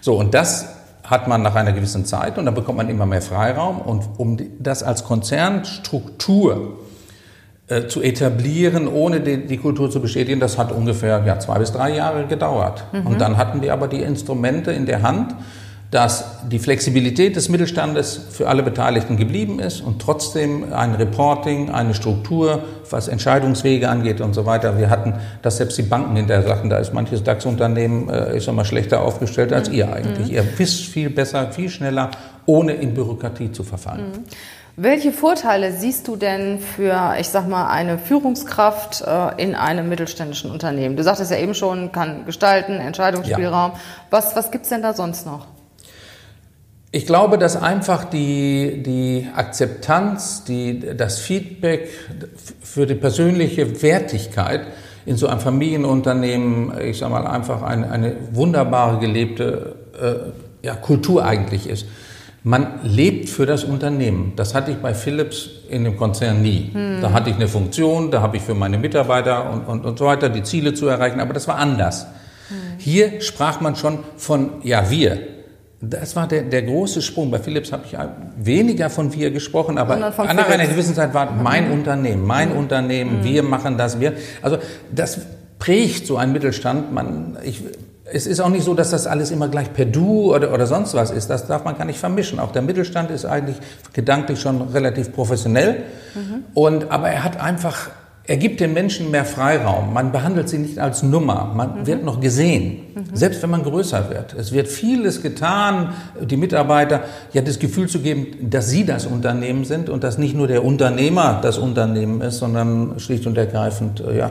So, 0.00 0.18
und 0.18 0.34
das 0.34 0.81
hat 1.12 1.28
man 1.28 1.42
nach 1.42 1.54
einer 1.54 1.72
gewissen 1.72 2.06
Zeit 2.06 2.38
und 2.38 2.46
dann 2.46 2.54
bekommt 2.54 2.78
man 2.78 2.88
immer 2.88 3.04
mehr 3.04 3.20
Freiraum. 3.20 3.82
Und 3.82 4.08
um 4.16 4.38
das 4.58 4.82
als 4.82 5.04
Konzernstruktur 5.04 6.78
äh, 7.68 7.86
zu 7.86 8.00
etablieren, 8.00 8.88
ohne 8.88 9.20
die, 9.20 9.46
die, 9.46 9.58
Kultur 9.58 9.90
zu 9.90 10.00
bestätigen, 10.00 10.40
das 10.40 10.56
hat 10.56 10.72
ungefähr 10.72 11.22
ja, 11.26 11.38
zwei 11.38 11.58
bis 11.58 11.70
drei 11.70 11.94
Jahre 11.94 12.26
gedauert. 12.26 12.84
Mhm. 12.92 13.06
Und 13.06 13.20
dann 13.20 13.36
hatten 13.36 13.60
wir 13.60 13.74
aber 13.74 13.88
die 13.88 14.00
Instrumente 14.00 14.72
in 14.72 14.86
der 14.86 15.02
Hand, 15.02 15.34
dass 15.92 16.24
die 16.50 16.58
Flexibilität 16.58 17.36
des 17.36 17.50
Mittelstandes 17.50 18.18
für 18.30 18.48
alle 18.48 18.62
Beteiligten 18.62 19.18
geblieben 19.18 19.60
ist 19.60 19.82
und 19.82 20.00
trotzdem 20.00 20.72
ein 20.72 20.94
Reporting, 20.94 21.70
eine 21.70 21.92
Struktur, 21.92 22.64
was 22.88 23.08
Entscheidungswege 23.08 23.90
angeht 23.90 24.22
und 24.22 24.32
so 24.32 24.46
weiter. 24.46 24.78
Wir 24.78 24.88
hatten, 24.88 25.14
dass 25.42 25.58
selbst 25.58 25.76
die 25.76 25.82
Banken 25.82 26.16
hinterher 26.16 26.48
sagten, 26.48 26.70
da 26.70 26.78
ist 26.78 26.94
manches 26.94 27.22
DAX-Unternehmen, 27.22 28.10
ich 28.34 28.42
sag 28.42 28.54
mal, 28.54 28.64
schlechter 28.64 29.02
aufgestellt 29.02 29.52
als 29.52 29.68
mhm. 29.68 29.74
ihr 29.74 29.92
eigentlich. 29.92 30.28
Mhm. 30.28 30.34
Ihr 30.34 30.58
wisst 30.58 30.86
viel 30.86 31.10
besser, 31.10 31.52
viel 31.52 31.68
schneller, 31.68 32.10
ohne 32.46 32.72
in 32.72 32.94
Bürokratie 32.94 33.52
zu 33.52 33.62
verfallen. 33.62 34.12
Mhm. 34.12 34.24
Welche 34.76 35.12
Vorteile 35.12 35.72
siehst 35.72 36.08
du 36.08 36.16
denn 36.16 36.58
für, 36.58 37.16
ich 37.20 37.28
sag 37.28 37.46
mal, 37.46 37.68
eine 37.68 37.98
Führungskraft 37.98 39.02
äh, 39.02 39.42
in 39.42 39.54
einem 39.54 39.90
mittelständischen 39.90 40.50
Unternehmen? 40.50 40.96
Du 40.96 41.02
sagtest 41.02 41.30
ja 41.30 41.36
eben 41.36 41.52
schon, 41.52 41.92
kann 41.92 42.24
gestalten, 42.24 42.72
Entscheidungsspielraum. 42.80 43.72
Ja. 43.72 43.80
Was, 44.08 44.34
was 44.34 44.50
gibt's 44.50 44.70
denn 44.70 44.80
da 44.80 44.94
sonst 44.94 45.26
noch? 45.26 45.46
Ich 46.94 47.06
glaube, 47.06 47.38
dass 47.38 47.56
einfach 47.56 48.04
die, 48.04 48.82
die 48.82 49.26
Akzeptanz, 49.34 50.44
die, 50.44 50.94
das 50.94 51.18
Feedback 51.18 51.88
für 52.60 52.84
die 52.84 52.94
persönliche 52.94 53.80
Wertigkeit 53.82 54.66
in 55.06 55.16
so 55.16 55.26
einem 55.26 55.40
Familienunternehmen, 55.40 56.78
ich 56.78 56.98
sage 56.98 57.12
mal, 57.12 57.26
einfach 57.26 57.62
eine, 57.62 57.90
eine 57.90 58.14
wunderbare 58.32 58.98
gelebte 58.98 59.74
äh, 59.98 60.66
ja, 60.66 60.74
Kultur 60.74 61.24
eigentlich 61.24 61.66
ist. 61.66 61.86
Man 62.44 62.80
lebt 62.82 63.30
für 63.30 63.46
das 63.46 63.64
Unternehmen. 63.64 64.34
Das 64.36 64.54
hatte 64.54 64.72
ich 64.72 64.76
bei 64.76 64.92
Philips 64.92 65.48
in 65.70 65.84
dem 65.84 65.96
Konzern 65.96 66.42
nie. 66.42 66.70
Hm. 66.74 67.00
Da 67.00 67.12
hatte 67.12 67.30
ich 67.30 67.36
eine 67.36 67.48
Funktion, 67.48 68.10
da 68.10 68.20
habe 68.20 68.36
ich 68.36 68.42
für 68.42 68.54
meine 68.54 68.76
Mitarbeiter 68.76 69.50
und, 69.50 69.64
und, 69.64 69.86
und 69.86 69.98
so 69.98 70.04
weiter 70.04 70.28
die 70.28 70.42
Ziele 70.42 70.74
zu 70.74 70.88
erreichen, 70.88 71.20
aber 71.20 71.32
das 71.32 71.48
war 71.48 71.56
anders. 71.56 72.02
Hm. 72.48 72.56
Hier 72.76 73.22
sprach 73.22 73.62
man 73.62 73.76
schon 73.76 74.00
von, 74.18 74.50
ja, 74.62 74.90
wir. 74.90 75.20
Das 75.84 76.14
war 76.14 76.28
der, 76.28 76.42
der 76.42 76.62
große 76.62 77.02
Sprung. 77.02 77.32
Bei 77.32 77.40
Philips 77.40 77.72
habe 77.72 77.82
ich 77.86 77.98
weniger 78.36 78.88
von 78.88 79.12
wir 79.12 79.32
gesprochen, 79.32 79.78
aber 79.78 79.96
nach 79.96 80.16
einer 80.16 80.66
gewissen 80.66 80.94
Zeit 80.94 81.12
war 81.12 81.32
mein 81.32 81.66
mhm. 81.66 81.72
Unternehmen, 81.72 82.24
mein 82.24 82.50
mhm. 82.50 82.58
Unternehmen, 82.58 83.18
mhm. 83.18 83.24
wir 83.24 83.42
machen 83.42 83.76
das, 83.76 83.98
wir. 83.98 84.12
Also 84.42 84.58
das 84.94 85.18
prägt 85.58 86.06
so 86.06 86.16
ein 86.16 86.30
Mittelstand. 86.30 86.92
Man, 86.92 87.36
ich, 87.42 87.64
es 88.04 88.28
ist 88.28 88.38
auch 88.38 88.48
nicht 88.48 88.62
so, 88.62 88.74
dass 88.74 88.90
das 88.90 89.08
alles 89.08 89.32
immer 89.32 89.48
gleich 89.48 89.72
per 89.72 89.84
Du 89.84 90.32
oder, 90.32 90.54
oder 90.54 90.68
sonst 90.68 90.94
was 90.94 91.10
ist. 91.10 91.28
Das 91.28 91.48
darf 91.48 91.64
man 91.64 91.76
gar 91.76 91.84
nicht 91.84 91.98
vermischen. 91.98 92.38
Auch 92.38 92.52
der 92.52 92.62
Mittelstand 92.62 93.10
ist 93.10 93.24
eigentlich 93.24 93.56
gedanklich 93.92 94.40
schon 94.40 94.62
relativ 94.62 95.12
professionell. 95.12 95.82
Mhm. 96.14 96.44
Und, 96.54 96.92
aber 96.92 97.08
er 97.08 97.24
hat 97.24 97.40
einfach 97.40 97.90
er 98.24 98.36
gibt 98.36 98.60
den 98.60 98.72
Menschen 98.72 99.10
mehr 99.10 99.24
Freiraum. 99.24 99.92
Man 99.92 100.12
behandelt 100.12 100.48
sie 100.48 100.58
nicht 100.58 100.78
als 100.78 101.02
Nummer. 101.02 101.52
Man 101.54 101.80
mhm. 101.80 101.86
wird 101.86 102.04
noch 102.04 102.20
gesehen, 102.20 102.82
mhm. 102.94 103.04
selbst 103.12 103.42
wenn 103.42 103.50
man 103.50 103.64
größer 103.64 104.10
wird. 104.10 104.34
Es 104.34 104.52
wird 104.52 104.68
vieles 104.68 105.22
getan, 105.22 105.94
die 106.20 106.36
Mitarbeiter 106.36 107.02
ja 107.32 107.42
das 107.42 107.58
Gefühl 107.58 107.88
zu 107.88 107.98
geben, 107.98 108.48
dass 108.48 108.70
sie 108.70 108.86
das 108.86 109.06
Unternehmen 109.06 109.64
sind 109.64 109.88
und 109.88 110.04
dass 110.04 110.18
nicht 110.18 110.36
nur 110.36 110.46
der 110.46 110.64
Unternehmer 110.64 111.40
das 111.42 111.58
Unternehmen 111.58 112.20
ist, 112.20 112.38
sondern 112.38 113.00
schlicht 113.00 113.26
und 113.26 113.36
ergreifend 113.36 114.00
äh, 114.00 114.18
ja 114.18 114.30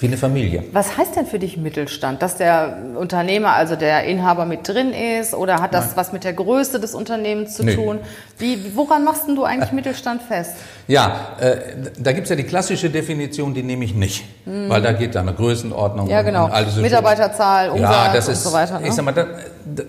wie 0.00 0.06
eine 0.06 0.16
Familie. 0.16 0.64
Was 0.72 0.96
heißt 0.96 1.16
denn 1.16 1.26
für 1.26 1.38
dich 1.38 1.58
Mittelstand? 1.58 2.22
Dass 2.22 2.36
der 2.36 2.78
Unternehmer, 2.96 3.52
also 3.52 3.76
der 3.76 4.04
Inhaber 4.04 4.46
mit 4.46 4.66
drin 4.66 4.92
ist 4.92 5.34
oder 5.34 5.60
hat 5.60 5.74
das 5.74 5.88
Nein. 5.88 5.96
was 5.96 6.12
mit 6.12 6.24
der 6.24 6.32
Größe 6.32 6.80
des 6.80 6.94
Unternehmens 6.94 7.54
zu 7.54 7.64
nee. 7.64 7.74
tun? 7.74 7.98
Wie, 8.38 8.74
woran 8.74 9.04
machst 9.04 9.28
du 9.28 9.44
eigentlich 9.44 9.72
Mittelstand 9.72 10.22
fest? 10.22 10.54
Ja, 10.88 11.36
äh, 11.38 11.56
da 11.98 12.12
gibt 12.12 12.24
es 12.24 12.30
ja 12.30 12.36
die 12.36 12.44
klassische 12.44 12.88
Definition, 12.88 13.52
die 13.52 13.62
nehme 13.62 13.84
ich 13.84 13.94
nicht, 13.94 14.24
mhm. 14.46 14.70
weil 14.70 14.80
da 14.80 14.92
geht 14.92 15.14
da 15.14 15.20
eine 15.20 15.34
Größenordnung. 15.34 16.08
Ja, 16.08 16.22
genau. 16.22 16.46
Und, 16.46 16.52
und 16.52 16.80
Mitarbeiterzahl, 16.80 17.68
Umsatz 17.68 17.90
ja, 17.90 18.12
das 18.12 18.28
ist, 18.28 18.38
und 18.38 18.50
so 18.50 18.56
weiter. 18.56 18.80
Ne? 18.80 18.88
Ich 18.88 18.94
sag 18.94 19.04
mal, 19.04 19.12
das, 19.12 19.26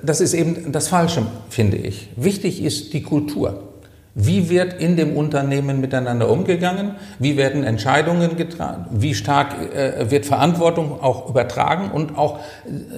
das 0.04 0.22
ist 0.22 0.34
eben 0.34 0.74
das 0.74 0.90
Falsche, 0.90 1.26
finde 1.50 1.78
ich. 1.78 2.10
Wichtig 2.18 2.62
ist 2.62 2.92
die 2.92 3.02
Kultur. 3.02 3.71
Wie 4.14 4.50
wird 4.50 4.74
in 4.74 4.98
dem 4.98 5.16
Unternehmen 5.16 5.80
miteinander 5.80 6.30
umgegangen? 6.30 6.96
Wie 7.20 7.38
werden 7.38 7.64
Entscheidungen 7.64 8.36
getragen? 8.36 8.86
Wie 8.92 9.16
stark 9.16 9.74
äh, 9.74 10.12
wird 10.12 10.26
Verantwortung 10.26 11.02
auch 11.02 11.30
übertragen 11.30 11.92
und 11.92 12.18
auch 12.18 12.40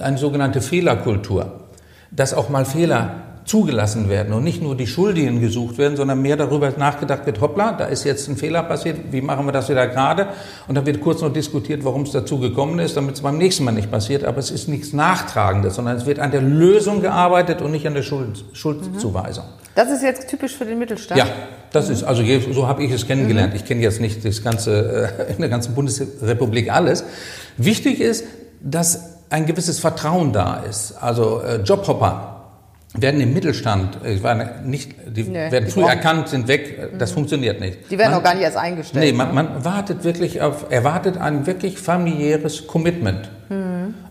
eine 0.02 0.18
sogenannte 0.18 0.60
Fehlerkultur? 0.60 1.60
Dass 2.10 2.34
auch 2.34 2.48
mal 2.48 2.64
Fehler 2.64 3.24
zugelassen 3.44 4.08
werden 4.08 4.32
und 4.32 4.42
nicht 4.42 4.62
nur 4.62 4.74
die 4.74 4.86
Schuldigen 4.86 5.40
gesucht 5.40 5.76
werden, 5.76 5.96
sondern 5.96 6.20
mehr 6.22 6.36
darüber 6.36 6.70
nachgedacht 6.70 7.26
wird, 7.26 7.40
hoppla, 7.40 7.72
da 7.72 7.84
ist 7.84 8.04
jetzt 8.04 8.28
ein 8.28 8.36
Fehler 8.36 8.62
passiert, 8.62 9.12
wie 9.12 9.20
machen 9.20 9.46
wir 9.46 9.52
das 9.52 9.68
wieder 9.68 9.86
gerade? 9.86 10.28
Und 10.66 10.76
dann 10.76 10.86
wird 10.86 11.00
kurz 11.00 11.20
noch 11.20 11.32
diskutiert, 11.32 11.84
warum 11.84 12.02
es 12.02 12.12
dazu 12.12 12.38
gekommen 12.38 12.78
ist, 12.78 12.96
damit 12.96 13.16
es 13.16 13.20
beim 13.20 13.36
nächsten 13.36 13.64
Mal 13.64 13.72
nicht 13.72 13.90
passiert. 13.90 14.24
Aber 14.24 14.38
es 14.38 14.50
ist 14.50 14.68
nichts 14.68 14.92
Nachtragendes, 14.92 15.74
sondern 15.74 15.96
es 15.96 16.06
wird 16.06 16.18
an 16.18 16.30
der 16.30 16.40
Lösung 16.40 17.02
gearbeitet 17.02 17.60
und 17.60 17.70
nicht 17.70 17.86
an 17.86 17.94
der 17.94 18.02
Schuld, 18.02 18.44
Schuldzuweisung. 18.54 19.44
Das 19.74 19.90
ist 19.90 20.02
jetzt 20.02 20.28
typisch 20.28 20.56
für 20.56 20.64
den 20.64 20.78
Mittelstand? 20.78 21.18
Ja, 21.18 21.26
das 21.72 21.88
ist, 21.88 22.04
also 22.04 22.22
so 22.52 22.68
habe 22.68 22.84
ich 22.84 22.92
es 22.92 23.06
kennengelernt. 23.06 23.52
Mhm. 23.52 23.56
Ich 23.56 23.64
kenne 23.64 23.82
jetzt 23.82 24.00
nicht 24.00 24.24
das 24.24 24.42
ganze, 24.42 25.10
äh, 25.18 25.32
in 25.34 25.40
der 25.40 25.48
ganzen 25.48 25.74
Bundesrepublik 25.74 26.72
alles. 26.72 27.04
Wichtig 27.56 28.00
ist, 28.00 28.24
dass 28.60 29.14
ein 29.30 29.46
gewisses 29.46 29.80
Vertrauen 29.80 30.32
da 30.32 30.62
ist. 30.68 30.92
Also 31.00 31.40
äh, 31.40 31.56
Jobhopper, 31.56 32.34
werden 32.96 33.20
im 33.20 33.34
Mittelstand, 33.34 33.98
ich 34.04 34.22
war 34.22 34.34
nicht, 34.62 34.92
die 35.06 35.24
nee, 35.24 35.50
werden 35.50 35.64
die 35.64 35.70
früh 35.72 35.82
erkannt, 35.82 36.28
sind 36.28 36.46
weg, 36.46 36.92
das 36.96 37.10
mhm. 37.10 37.14
funktioniert 37.14 37.60
nicht. 37.60 37.90
Die 37.90 37.98
werden 37.98 38.12
man, 38.12 38.20
auch 38.20 38.24
gar 38.24 38.34
nicht 38.34 38.44
erst 38.44 38.56
eingestellt. 38.56 39.04
Nee, 39.04 39.12
man, 39.12 39.28
ne? 39.28 39.34
man 39.34 39.64
wartet 39.64 40.04
wirklich 40.04 40.40
auf, 40.40 40.66
erwartet 40.70 41.18
ein 41.18 41.46
wirklich 41.46 41.78
familiäres 41.78 42.68
Commitment. 42.68 43.30
Mhm. 43.48 43.63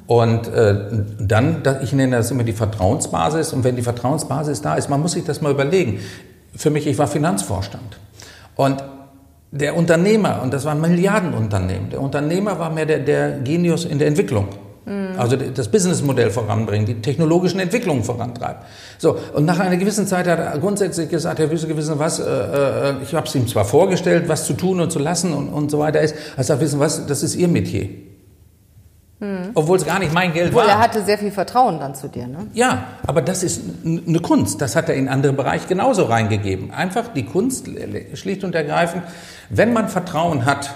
Und 0.06 0.48
äh, 0.48 0.76
dann, 1.20 1.64
ich 1.82 1.94
nenne 1.94 2.18
das 2.18 2.32
immer 2.32 2.44
die 2.44 2.54
Vertrauensbasis. 2.54 3.54
Und 3.54 3.64
wenn 3.64 3.76
die 3.76 3.82
Vertrauensbasis 3.82 4.62
da 4.62 4.76
ist, 4.76 4.90
man 4.90 5.02
muss 5.02 5.14
sich 5.14 5.24
das 5.24 5.42
mal 5.42 5.52
überlegen. 5.52 6.00
Für 6.56 6.70
mich, 6.70 6.88
ich 6.88 6.98
war 6.98 7.08
Finanzvorstand. 7.08 8.00
Und 8.56 8.84
der 9.52 9.78
Unternehmer, 9.78 10.42
und 10.42 10.54
das 10.54 10.66
war 10.66 10.74
ein 10.74 10.82
Milliardenunternehmen, 10.82 11.90
der 11.92 12.02
Unternehmer 12.02 12.58
war 12.60 12.70
mehr 12.72 12.86
der, 12.86 13.00
der 13.00 13.40
Genius 13.40 13.86
in 13.86 14.00
der 14.00 14.08
Entwicklung. 14.08 14.48
Mhm. 14.86 15.18
Also 15.18 15.38
das 15.38 15.70
Businessmodell 15.70 16.32
voranbringen, 16.32 16.86
die 16.86 16.96
technologischen 16.96 17.60
Entwicklungen 17.60 18.04
vorantreiben. 18.04 18.64
So, 18.98 19.18
und 19.34 19.46
nach 19.46 19.60
einer 19.60 19.78
gewissen 19.78 20.08
Zeit 20.08 20.28
hat 20.28 20.40
er 20.40 20.58
grundsätzlich 20.58 21.10
gesagt, 21.10 21.40
Herr 21.40 21.50
Wüsse, 21.50 21.76
wissen 21.76 22.00
was, 22.00 22.20
äh, 22.20 22.24
äh, 22.24 22.94
ich 23.04 23.14
habe 23.14 23.28
es 23.28 23.36
ihm 23.36 23.48
zwar 23.48 23.66
vorgestellt, 23.66 24.28
was 24.28 24.46
zu 24.46 24.54
tun 24.54 24.82
und 24.82 24.92
zu 24.92 25.00
lassen 25.00 25.34
und, 25.34 25.50
und 25.50 25.72
so 25.72 25.80
weiter 25.80 26.02
ist, 26.02 26.16
er 26.36 26.44
sagt, 26.44 26.60
wissen 26.60 26.80
was, 26.80 27.06
das 27.06 27.24
ist 27.24 27.36
Ihr 27.36 27.48
Metier. 27.48 27.90
Mhm. 29.24 29.52
Obwohl 29.54 29.78
es 29.78 29.86
gar 29.86 30.00
nicht 30.00 30.14
mein 30.14 30.34
Geld 30.34 30.50
Obwohl 30.50 30.64
war. 30.64 30.70
er 30.70 30.80
hatte 30.80 31.02
sehr 31.02 31.18
viel 31.18 31.32
Vertrauen 31.32 31.80
dann 31.80 31.96
zu 31.96 32.10
dir, 32.10 32.28
ne? 32.28 32.48
Ja, 32.54 32.84
aber 33.08 33.22
das 33.22 33.42
ist 33.42 33.62
eine 33.86 34.20
Kunst. 34.20 34.62
Das 34.62 34.76
hat 34.76 34.90
er 34.90 34.96
in 34.96 35.08
andere 35.08 35.32
Bereiche 35.32 35.66
genauso 35.68 36.04
reingegeben. 36.04 36.72
Einfach 36.72 37.08
die 37.08 37.24
Kunst, 37.24 37.70
schlicht 38.16 38.44
und 38.44 38.54
ergreifend, 38.54 39.04
wenn 39.50 39.72
man 39.72 39.88
Vertrauen 39.88 40.44
hat, 40.46 40.74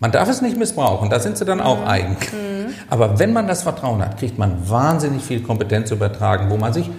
man 0.00 0.10
darf 0.10 0.28
es 0.28 0.42
nicht 0.42 0.56
missbrauchen, 0.56 1.10
da 1.10 1.20
sind 1.20 1.38
sie 1.38 1.44
dann 1.44 1.60
auch 1.60 1.82
mhm. 1.82 1.88
eigen. 1.88 2.16
Mhm. 2.32 2.74
Aber 2.88 3.20
wenn 3.20 3.32
man 3.32 3.46
das 3.46 3.62
Vertrauen 3.62 4.02
hat, 4.02 4.18
kriegt 4.18 4.36
man 4.36 4.68
wahnsinnig 4.68 5.22
viel 5.22 5.40
Kompetenz 5.40 5.92
übertragen, 5.92 6.50
wo 6.50 6.56
man 6.56 6.72
sich 6.72 6.90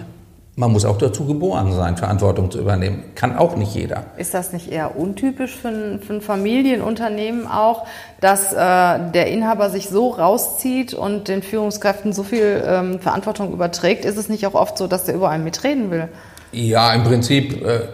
man 0.54 0.70
muss 0.70 0.84
auch 0.84 0.98
dazu 0.98 1.24
geboren 1.24 1.72
sein, 1.72 1.96
Verantwortung 1.96 2.50
zu 2.50 2.58
übernehmen. 2.58 3.04
Kann 3.14 3.36
auch 3.36 3.56
nicht 3.56 3.74
jeder. 3.74 4.04
Ist 4.18 4.34
das 4.34 4.52
nicht 4.52 4.70
eher 4.70 4.98
untypisch 4.98 5.56
für 5.56 5.68
ein, 5.68 6.00
für 6.00 6.14
ein 6.14 6.20
Familienunternehmen 6.20 7.46
auch, 7.46 7.86
dass 8.20 8.52
äh, 8.52 8.56
der 8.56 9.28
Inhaber 9.28 9.70
sich 9.70 9.88
so 9.88 10.10
rauszieht 10.10 10.92
und 10.92 11.28
den 11.28 11.42
Führungskräften 11.42 12.12
so 12.12 12.22
viel 12.22 12.62
ähm, 12.66 13.00
Verantwortung 13.00 13.52
überträgt? 13.52 14.04
Ist 14.04 14.18
es 14.18 14.28
nicht 14.28 14.46
auch 14.46 14.54
oft 14.54 14.76
so, 14.76 14.86
dass 14.88 15.04
der 15.04 15.14
überall 15.14 15.38
mitreden 15.38 15.90
will? 15.90 16.08
Ja, 16.52 16.92
im 16.92 17.04
Prinzip, 17.04 17.64
äh, 17.64 17.88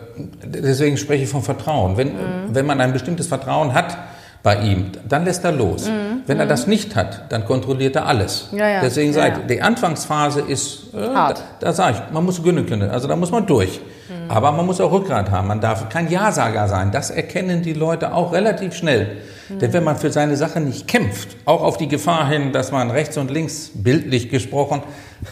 deswegen 0.44 0.96
spreche 0.96 1.22
ich 1.22 1.30
von 1.30 1.42
Vertrauen. 1.42 1.96
Wenn, 1.96 2.08
mhm. 2.08 2.14
wenn 2.50 2.66
man 2.66 2.80
ein 2.80 2.92
bestimmtes 2.92 3.28
Vertrauen 3.28 3.72
hat, 3.72 3.96
bei 4.42 4.60
ihm, 4.60 4.92
dann 5.08 5.24
lässt 5.24 5.44
er 5.44 5.52
los. 5.52 5.88
Mhm. 5.88 6.22
Wenn 6.26 6.38
er 6.38 6.46
das 6.46 6.66
nicht 6.66 6.94
hat, 6.94 7.30
dann 7.30 7.44
kontrolliert 7.44 7.96
er 7.96 8.06
alles. 8.06 8.48
Ja, 8.52 8.68
ja. 8.68 8.80
Deswegen 8.80 9.12
ja, 9.12 9.20
sage 9.22 9.40
ich, 9.40 9.46
die 9.46 9.62
Anfangsphase 9.62 10.40
ist, 10.40 10.94
äh, 10.94 11.14
Hart. 11.14 11.42
da, 11.60 11.66
da 11.66 11.72
sage 11.72 11.96
ich, 11.96 12.12
man 12.12 12.24
muss 12.24 12.42
Günne 12.42 12.64
können, 12.64 12.90
also 12.90 13.08
da 13.08 13.16
muss 13.16 13.30
man 13.30 13.46
durch. 13.46 13.80
Mhm. 14.08 14.30
Aber 14.30 14.52
man 14.52 14.64
muss 14.64 14.80
auch 14.80 14.92
Rückgrat 14.92 15.30
haben, 15.30 15.48
man 15.48 15.60
darf 15.60 15.88
kein 15.88 16.08
Ja-Sager 16.08 16.68
sein. 16.68 16.92
Das 16.92 17.10
erkennen 17.10 17.62
die 17.62 17.72
Leute 17.72 18.14
auch 18.14 18.32
relativ 18.32 18.74
schnell. 18.74 19.18
Mhm. 19.48 19.58
Denn 19.58 19.72
wenn 19.72 19.84
man 19.84 19.96
für 19.96 20.12
seine 20.12 20.36
Sache 20.36 20.60
nicht 20.60 20.86
kämpft, 20.86 21.36
auch 21.44 21.62
auf 21.62 21.76
die 21.76 21.88
Gefahr 21.88 22.28
hin, 22.28 22.52
dass 22.52 22.70
man 22.70 22.90
rechts 22.90 23.16
und 23.16 23.30
links, 23.30 23.70
bildlich 23.74 24.30
gesprochen, 24.30 24.82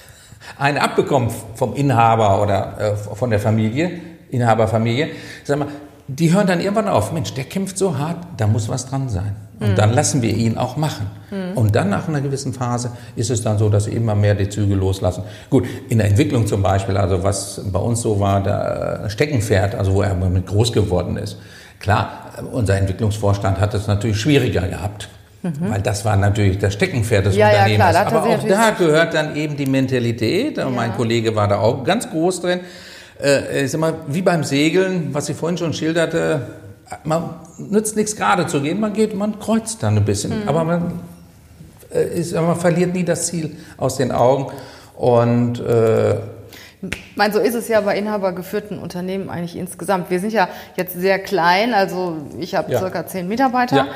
einen 0.59 0.79
abbekommt 0.79 1.33
vom 1.55 1.75
Inhaber 1.75 2.43
oder 2.43 2.77
äh, 2.79 2.97
von 3.15 3.31
der 3.31 3.41
Familie, 3.41 4.01
Inhaberfamilie, 4.31 5.11
sag 5.45 5.59
mal, 5.59 5.69
die 6.09 6.33
hören 6.33 6.47
dann 6.47 6.61
irgendwann 6.61 6.89
auf, 6.89 7.13
Mensch, 7.13 7.35
der 7.35 7.45
kämpft 7.45 7.79
so 7.79 7.99
hart, 7.99 8.19
da 8.37 8.47
muss 8.47 8.69
was 8.69 8.87
dran 8.87 9.09
sein. 9.09 9.35
Und 9.59 9.71
mhm. 9.71 9.75
dann 9.75 9.93
lassen 9.93 10.23
wir 10.23 10.35
ihn 10.35 10.59
auch 10.59 10.77
machen. 10.77 11.07
Mhm. 11.31 11.57
Und 11.57 11.75
dann 11.75 11.89
nach 11.89 12.09
einer 12.09 12.21
gewissen 12.21 12.53
Phase 12.53 12.91
ist 13.17 13.31
es 13.31 13.43
dann 13.43 13.59
so, 13.59 13.69
dass 13.69 13.85
sie 13.85 13.93
immer 13.93 14.15
mehr 14.15 14.35
die 14.35 14.49
Züge 14.49 14.75
loslassen. 14.75 15.25
Gut, 15.51 15.67
in 15.89 15.99
der 15.99 16.09
Entwicklung 16.09 16.47
zum 16.47 16.63
Beispiel, 16.63 16.97
also 16.97 17.23
was 17.23 17.61
bei 17.73 17.79
uns 17.79 18.03
so 18.03 18.21
war, 18.21 18.43
der 18.43 19.09
Steckenpferd, 19.09 19.75
also 19.75 19.95
wo 19.95 20.03
er 20.03 20.15
mit 20.15 20.47
groß 20.47 20.73
geworden 20.73 21.17
ist. 21.17 21.39
Klar, 21.81 22.31
unser 22.53 22.77
Entwicklungsvorstand 22.77 23.59
hat 23.61 23.75
es 23.75 23.87
natürlich 23.87 24.21
schwieriger 24.21 24.69
gehabt. 24.69 25.09
Mhm. 25.43 25.71
Weil 25.71 25.83
das 25.83 26.05
war 26.05 26.17
natürlich 26.17 26.59
das 26.59 26.75
Steckenpferd 26.75 27.27
des 27.27 27.37
ja, 27.37 27.49
Unternehmens. 27.49 27.79
Ja, 27.79 28.05
klar, 28.05 28.07
Aber 28.07 28.35
auch 28.35 28.49
da 28.49 28.71
gehört 28.71 29.15
dann 29.15 29.37
eben 29.37 29.57
die 29.57 29.67
Mentalität. 29.67 30.59
Ja. 30.59 30.69
Mein 30.69 30.95
Kollege 30.95 31.35
war 31.35 31.49
da 31.49 31.59
auch 31.59 31.83
ganz 31.83 32.09
groß 32.11 32.43
drin 32.43 32.61
äh, 33.23 33.65
ich 33.65 33.71
sag 33.71 33.81
mal, 33.81 33.95
wie 34.07 34.23
beim 34.23 34.45
Segeln, 34.45 35.09
was 35.13 35.29
ich 35.29 35.37
vorhin 35.37 35.59
schon 35.59 35.73
schilderte, 35.73 36.43
man 37.05 37.31
nützt 37.59 37.97
nichts 37.97 38.17
gerade 38.17 38.47
zu 38.47 38.61
gehen, 38.61 38.81
man 38.81 38.93
geht, 38.93 39.15
man 39.15 39.39
kreuzt 39.39 39.83
dann 39.83 39.97
ein 39.97 40.05
bisschen, 40.05 40.43
mhm. 40.43 40.49
aber 40.49 40.65
man, 40.65 41.01
äh, 41.93 42.19
ist, 42.19 42.35
man 42.35 42.57
verliert 42.57 42.95
nie 42.95 43.05
das 43.05 43.27
Ziel 43.27 43.57
aus 43.77 43.97
den 43.97 44.13
Augen 44.13 44.53
und 44.95 45.61
äh, 45.61 46.17
ich 46.83 47.17
meine, 47.17 47.33
so 47.33 47.41
ist 47.41 47.55
es 47.55 47.69
ja 47.69 47.81
bei 47.81 47.99
inhabergeführten 47.99 48.79
Unternehmen 48.79 49.31
eigentlich 49.31 49.57
insgesamt. 49.57 50.11
Wir 50.11 50.21
sind 50.21 50.33
ja 50.33 50.49
jetzt 50.77 50.95
sehr 50.95 51.19
klein, 51.19 51.73
also 51.73 52.19
ich 52.39 52.55
habe 52.55 52.71
ja. 52.71 52.79
circa 52.79 53.07
zehn 53.07 53.27
Mitarbeiter. 53.27 53.77
Ja. 53.77 53.87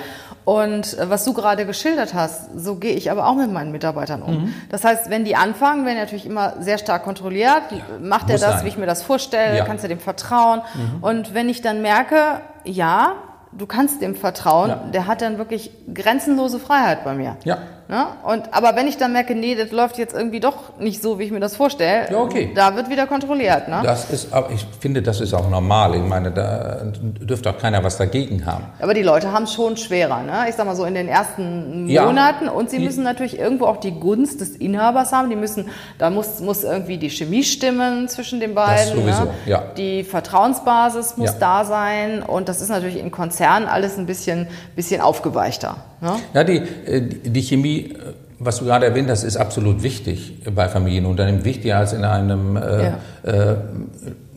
Und 0.51 0.99
äh, 0.99 1.09
was 1.09 1.25
du 1.25 1.33
gerade 1.33 1.65
geschildert 1.65 2.13
hast, 2.13 2.59
so 2.59 2.75
gehe 2.75 2.95
ich 2.95 3.13
aber 3.13 3.29
auch 3.29 3.37
mit 3.37 3.53
meinen 3.53 3.71
Mitarbeitern 3.71 4.21
um. 4.21 4.35
Mhm. 4.35 4.55
Das 4.69 4.83
heißt, 4.83 5.09
wenn 5.09 5.25
die 5.25 5.37
anfangen, 5.37 5.87
werden 5.87 5.99
natürlich 5.99 6.27
immer 6.27 6.55
sehr 6.59 6.77
stark 6.77 7.05
kontrolliert. 7.05 7.63
Ja, 7.71 7.79
Macht 8.01 8.29
er 8.31 8.39
das, 8.39 8.57
sein. 8.57 8.65
wie 8.65 8.69
ich 8.69 8.77
mir 8.77 8.87
das 8.87 9.05
vorstelle? 9.05 9.59
Ja. 9.59 9.65
Kannst 9.65 9.85
du 9.85 9.89
dem 9.89 10.01
vertrauen? 10.01 10.63
Mhm. 10.75 11.05
Und 11.05 11.35
wenn 11.35 11.49
ich 11.49 11.63
dann 11.63 11.83
merke, 11.83 12.41
ja, 12.65 13.13
du 13.53 13.67
kannst 13.67 14.01
dem 14.01 14.15
vertrauen, 14.15 14.71
ja. 14.71 14.85
der 14.93 15.07
hat 15.07 15.23
dann 15.23 15.39
wirklich 15.39 15.71
grenzenlose 15.93 16.59
Freiheit 16.59 17.05
bei 17.05 17.15
mir. 17.15 17.37
Ja. 17.45 17.59
Ne? 17.91 18.07
Und, 18.23 18.55
aber 18.55 18.77
wenn 18.77 18.87
ich 18.87 18.99
dann 18.99 19.13
merke, 19.13 19.35
nee, 19.35 19.57
das 19.57 19.73
läuft 19.73 19.99
jetzt 19.99 20.15
irgendwie 20.15 20.39
doch 20.39 20.79
nicht 20.79 21.03
so, 21.03 21.19
wie 21.19 21.25
ich 21.25 21.33
mir 21.33 21.41
das 21.41 21.57
vorstelle, 21.57 22.09
ja, 22.09 22.19
okay. 22.19 22.53
da 22.55 22.77
wird 22.77 22.89
wieder 22.89 23.09
kontrolliert. 23.09 23.67
Ne? 23.67 23.81
Das 23.83 24.09
ist, 24.11 24.29
ich 24.55 24.65
finde, 24.79 25.03
das 25.03 25.21
ist 25.21 25.35
auch 25.35 25.51
normal. 25.51 25.97
Ich 25.97 26.03
meine, 26.03 26.31
da 26.31 26.83
dürfte 26.85 27.51
auch 27.51 27.59
keiner 27.59 27.83
was 27.83 27.97
dagegen 27.97 28.47
haben. 28.47 28.67
Aber 28.79 28.95
die 28.95 29.03
Leute 29.03 29.33
haben 29.33 29.43
es 29.43 29.55
schon 29.55 29.77
schwerer. 29.77 30.23
Ne? 30.23 30.49
Ich 30.49 30.55
sag 30.55 30.67
mal 30.67 30.77
so 30.77 30.85
in 30.85 30.95
den 30.95 31.09
ersten 31.09 31.87
Monaten. 31.87 32.45
Ja. 32.45 32.53
Und 32.53 32.71
sie 32.71 32.79
müssen 32.79 33.03
natürlich 33.03 33.37
irgendwo 33.37 33.65
auch 33.65 33.79
die 33.79 33.99
Gunst 33.99 34.41
des 34.41 34.51
Inhabers 34.51 35.11
haben. 35.11 35.29
Die 35.29 35.35
müssen, 35.35 35.69
da 35.99 36.11
muss, 36.11 36.39
muss 36.39 36.63
irgendwie 36.63 36.97
die 36.97 37.11
Chemie 37.11 37.43
stimmen 37.43 38.07
zwischen 38.07 38.39
den 38.39 38.55
beiden. 38.55 38.95
Das 38.95 39.05
sowieso, 39.05 39.25
ne? 39.25 39.35
ja. 39.47 39.65
Die 39.77 40.05
Vertrauensbasis 40.05 41.17
muss 41.17 41.31
ja. 41.31 41.37
da 41.41 41.65
sein. 41.65 42.23
Und 42.23 42.49
das 42.49 42.61
ist 42.61 42.69
natürlich 42.69 43.01
in 43.01 43.11
Konzernen 43.41 43.69
alles 43.69 43.97
ein 43.97 44.05
bisschen, 44.05 44.49
bisschen 44.77 45.01
aufgeweichter. 45.01 45.77
Ne? 46.03 46.17
Ja, 46.35 46.45
die, 46.45 46.59
äh, 46.59 47.01
die 47.01 47.41
Chemie, 47.41 47.95
äh, 47.95 48.13
was 48.39 48.59
du 48.59 48.67
gerade 48.67 48.85
erwähnt 48.85 49.09
hast, 49.09 49.25
ist 49.25 49.39
absolut 49.39 49.83
wichtig 49.83 50.45
bei 50.55 50.69
Familienunternehmen, 50.69 51.45
wichtiger 51.45 51.79
als 51.79 51.95
in 51.95 52.05
einem 52.05 52.57
äh, 52.57 52.85
ja. 52.85 52.99
Äh, 53.23 53.57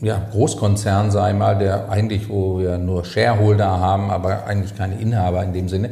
ja, 0.01 0.22
Großkonzern, 0.31 1.12
sei 1.12 1.33
mal, 1.33 1.57
der 1.57 1.89
eigentlich, 1.89 2.29
wo 2.29 2.60
wir 2.60 2.77
nur 2.77 3.03
Shareholder 3.03 3.79
haben, 3.79 4.10
aber 4.10 4.45
eigentlich 4.45 4.77
keine 4.77 5.00
Inhaber 5.00 5.43
in 5.43 5.51
dem 5.53 5.67
Sinne. 5.67 5.89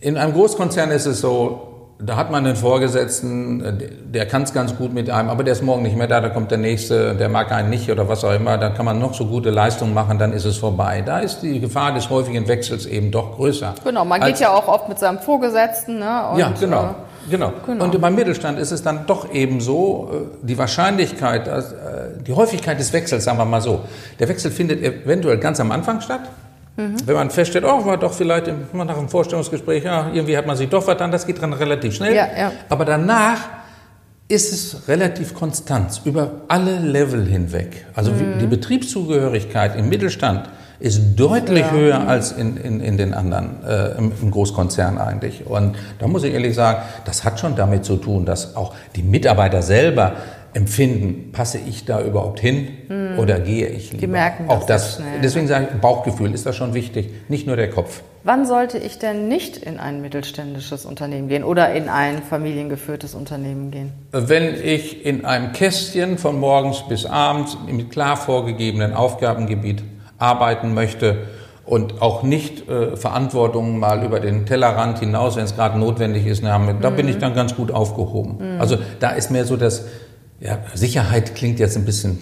In 0.00 0.16
einem 0.16 0.32
Großkonzern 0.32 0.92
ist 0.92 1.06
es 1.06 1.20
so, 1.20 1.71
da 2.04 2.16
hat 2.16 2.30
man 2.30 2.44
einen 2.44 2.56
Vorgesetzten, 2.56 3.78
der 4.12 4.26
kann 4.26 4.42
es 4.42 4.52
ganz 4.52 4.76
gut 4.76 4.92
mit 4.92 5.08
einem, 5.08 5.30
aber 5.30 5.44
der 5.44 5.52
ist 5.52 5.62
morgen 5.62 5.82
nicht 5.82 5.96
mehr 5.96 6.08
da, 6.08 6.20
da 6.20 6.28
kommt 6.28 6.50
der 6.50 6.58
Nächste, 6.58 7.14
der 7.14 7.28
mag 7.28 7.52
einen 7.52 7.70
nicht 7.70 7.90
oder 7.90 8.08
was 8.08 8.24
auch 8.24 8.34
immer, 8.34 8.58
dann 8.58 8.74
kann 8.74 8.84
man 8.84 8.98
noch 8.98 9.14
so 9.14 9.26
gute 9.26 9.50
Leistungen 9.50 9.94
machen, 9.94 10.18
dann 10.18 10.32
ist 10.32 10.44
es 10.44 10.56
vorbei. 10.56 11.02
Da 11.04 11.20
ist 11.20 11.40
die 11.42 11.60
Gefahr 11.60 11.94
des 11.94 12.10
häufigen 12.10 12.48
Wechsels 12.48 12.86
eben 12.86 13.10
doch 13.10 13.36
größer. 13.36 13.74
Genau, 13.84 14.04
man 14.04 14.20
geht 14.20 14.40
ja 14.40 14.50
auch 14.50 14.68
oft 14.68 14.88
mit 14.88 14.98
seinem 14.98 15.18
Vorgesetzten. 15.18 15.98
Ne? 15.98 16.28
Und, 16.32 16.38
ja, 16.38 16.52
genau. 16.58 16.84
Äh, 16.84 16.94
Genau. 17.30 17.52
genau. 17.64 17.84
Und 17.84 18.00
beim 18.00 18.16
Mittelstand 18.16 18.58
ist 18.58 18.72
es 18.72 18.82
dann 18.82 19.06
doch 19.06 19.32
eben 19.32 19.60
so, 19.60 20.10
äh, 20.12 20.46
die 20.46 20.58
Wahrscheinlichkeit, 20.58 21.46
äh, 21.46 21.62
die 22.26 22.32
Häufigkeit 22.32 22.80
des 22.80 22.92
Wechsels, 22.92 23.24
sagen 23.24 23.38
wir 23.38 23.44
mal 23.44 23.60
so, 23.60 23.82
der 24.18 24.28
Wechsel 24.28 24.50
findet 24.50 24.82
eventuell 24.82 25.38
ganz 25.38 25.60
am 25.60 25.70
Anfang 25.70 26.00
statt. 26.00 26.22
Mhm. 26.76 26.96
Wenn 27.04 27.14
man 27.14 27.30
feststellt, 27.30 27.64
oh, 27.64 27.84
war 27.84 27.98
doch 27.98 28.12
vielleicht 28.12 28.46
nach 28.72 28.96
einem 28.96 29.08
Vorstellungsgespräch, 29.08 29.84
ja, 29.84 30.10
irgendwie 30.12 30.36
hat 30.36 30.46
man 30.46 30.56
sich 30.56 30.68
doch 30.68 30.82
vertan, 30.82 31.10
das 31.10 31.26
geht 31.26 31.42
dann 31.42 31.52
relativ 31.52 31.94
schnell. 31.94 32.14
Ja, 32.14 32.26
ja. 32.36 32.52
Aber 32.68 32.84
danach 32.84 33.38
ist 34.28 34.52
es 34.52 34.88
relativ 34.88 35.34
konstant 35.34 36.00
über 36.04 36.30
alle 36.48 36.78
Level 36.78 37.26
hinweg. 37.26 37.86
Also 37.94 38.12
mhm. 38.12 38.38
die 38.40 38.46
Betriebszugehörigkeit 38.46 39.76
im 39.76 39.90
Mittelstand 39.90 40.48
ist 40.80 41.14
deutlich 41.16 41.66
ja. 41.66 41.70
höher 41.70 42.08
als 42.08 42.32
in, 42.32 42.56
in, 42.56 42.80
in 42.80 42.96
den 42.96 43.14
anderen, 43.14 43.62
äh, 43.64 43.96
im, 43.98 44.12
im 44.20 44.30
Großkonzern 44.30 44.98
eigentlich. 44.98 45.46
Und 45.46 45.76
da 45.98 46.08
muss 46.08 46.24
ich 46.24 46.32
ehrlich 46.32 46.54
sagen, 46.54 46.80
das 47.04 47.24
hat 47.24 47.38
schon 47.38 47.54
damit 47.54 47.84
zu 47.84 47.96
tun, 47.96 48.24
dass 48.24 48.56
auch 48.56 48.74
die 48.96 49.02
Mitarbeiter 49.02 49.62
selber 49.62 50.14
empfinden, 50.54 51.32
passe 51.32 51.58
ich 51.58 51.84
da 51.84 52.02
überhaupt 52.02 52.40
hin 52.40 52.68
hm. 52.88 53.18
oder 53.18 53.40
gehe 53.40 53.68
ich 53.68 53.92
lieber? 53.92 54.00
Die 54.00 54.06
merken 54.06 54.50
auch 54.50 54.66
das. 54.66 54.96
Schnell, 54.96 55.20
deswegen 55.22 55.46
sage 55.46 55.68
ich, 55.72 55.80
Bauchgefühl 55.80 56.34
ist 56.34 56.44
da 56.44 56.52
schon 56.52 56.74
wichtig, 56.74 57.10
nicht 57.28 57.46
nur 57.46 57.56
der 57.56 57.70
Kopf. 57.70 58.02
Wann 58.24 58.46
sollte 58.46 58.78
ich 58.78 58.98
denn 58.98 59.28
nicht 59.28 59.56
in 59.56 59.80
ein 59.80 60.00
mittelständisches 60.00 60.84
Unternehmen 60.84 61.28
gehen 61.28 61.42
oder 61.42 61.72
in 61.72 61.88
ein 61.88 62.22
familiengeführtes 62.22 63.14
Unternehmen 63.14 63.70
gehen? 63.70 63.92
Wenn 64.12 64.54
ich 64.62 65.04
in 65.04 65.24
einem 65.24 65.52
Kästchen 65.52 66.18
von 66.18 66.38
morgens 66.38 66.86
bis 66.88 67.06
abends 67.06 67.56
mit 67.66 67.90
klar 67.90 68.16
vorgegebenen 68.16 68.94
Aufgabengebiet 68.94 69.82
arbeiten 70.18 70.72
möchte 70.74 71.26
und 71.64 72.02
auch 72.02 72.22
nicht 72.22 72.68
äh, 72.68 72.96
Verantwortung 72.96 73.78
mal 73.78 74.04
über 74.04 74.20
den 74.20 74.46
Tellerrand 74.46 74.98
hinaus, 74.98 75.36
wenn 75.36 75.44
es 75.44 75.56
gerade 75.56 75.78
notwendig 75.78 76.26
ist, 76.26 76.44
haben, 76.44 76.78
da 76.80 76.90
mhm. 76.90 76.96
bin 76.96 77.08
ich 77.08 77.18
dann 77.18 77.34
ganz 77.34 77.56
gut 77.56 77.72
aufgehoben. 77.72 78.54
Mhm. 78.54 78.60
Also 78.60 78.78
da 79.00 79.10
ist 79.10 79.30
mehr 79.30 79.44
so 79.44 79.56
das, 79.56 79.86
ja, 80.42 80.58
Sicherheit 80.74 81.34
klingt 81.34 81.58
jetzt 81.60 81.76
ein 81.76 81.84
bisschen 81.84 82.18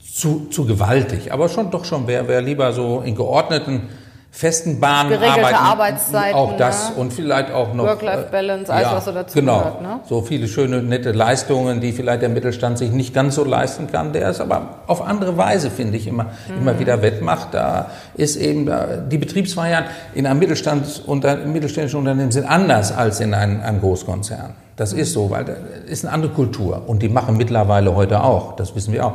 zu, 0.00 0.46
zu 0.50 0.64
gewaltig, 0.64 1.32
aber 1.32 1.48
schon 1.48 1.70
doch 1.70 1.84
schon, 1.84 2.06
wer, 2.06 2.28
wer 2.28 2.40
lieber 2.40 2.72
so 2.72 3.00
in 3.00 3.16
geordneten 3.16 3.88
festen 4.34 4.80
Bahnen 4.80 5.10
Geregelte. 5.10 5.56
Arbeitszeiten. 5.56 6.34
Auch 6.34 6.56
das 6.56 6.90
ne? 6.90 6.96
und 6.96 7.12
vielleicht 7.12 7.52
auch 7.52 7.72
noch. 7.72 7.84
Work-Life-Balance, 7.84 8.72
alles 8.72 8.88
ja, 8.88 8.96
was 8.96 9.04
so 9.04 9.12
dazu 9.12 9.38
genau. 9.38 9.58
gehört. 9.58 9.82
Ne? 9.82 10.00
So 10.08 10.22
viele 10.22 10.48
schöne, 10.48 10.82
nette 10.82 11.12
Leistungen, 11.12 11.80
die 11.80 11.92
vielleicht 11.92 12.22
der 12.22 12.30
Mittelstand 12.30 12.76
sich 12.76 12.90
nicht 12.90 13.14
ganz 13.14 13.36
so 13.36 13.44
leisten 13.44 13.86
kann, 13.86 14.12
der 14.12 14.28
es 14.28 14.40
aber 14.40 14.80
auf 14.88 15.02
andere 15.02 15.36
Weise, 15.36 15.70
finde 15.70 15.96
ich, 15.98 16.08
immer, 16.08 16.24
mhm. 16.48 16.62
immer 16.62 16.80
wieder 16.80 17.00
wettmacht. 17.00 17.54
Da 17.54 17.90
ist 18.14 18.34
eben, 18.34 18.68
die 19.08 19.18
Betriebsfeiern 19.18 19.84
in 20.16 20.26
einem 20.26 20.40
Mittelstand, 20.40 21.04
unter, 21.06 21.36
mittelständischen 21.36 22.00
Unternehmen 22.00 22.32
sind 22.32 22.44
anders 22.44 22.90
als 22.90 23.20
in 23.20 23.34
einem, 23.34 23.60
einem 23.60 23.80
Großkonzern. 23.80 24.54
Das 24.74 24.92
ist 24.92 25.12
so, 25.12 25.30
weil 25.30 25.44
da 25.44 25.52
ist 25.86 26.04
eine 26.04 26.12
andere 26.12 26.32
Kultur. 26.32 26.82
Und 26.88 27.02
die 27.02 27.08
machen 27.08 27.36
mittlerweile 27.36 27.94
heute 27.94 28.24
auch, 28.24 28.56
das 28.56 28.74
wissen 28.74 28.92
wir 28.92 29.06
auch 29.06 29.12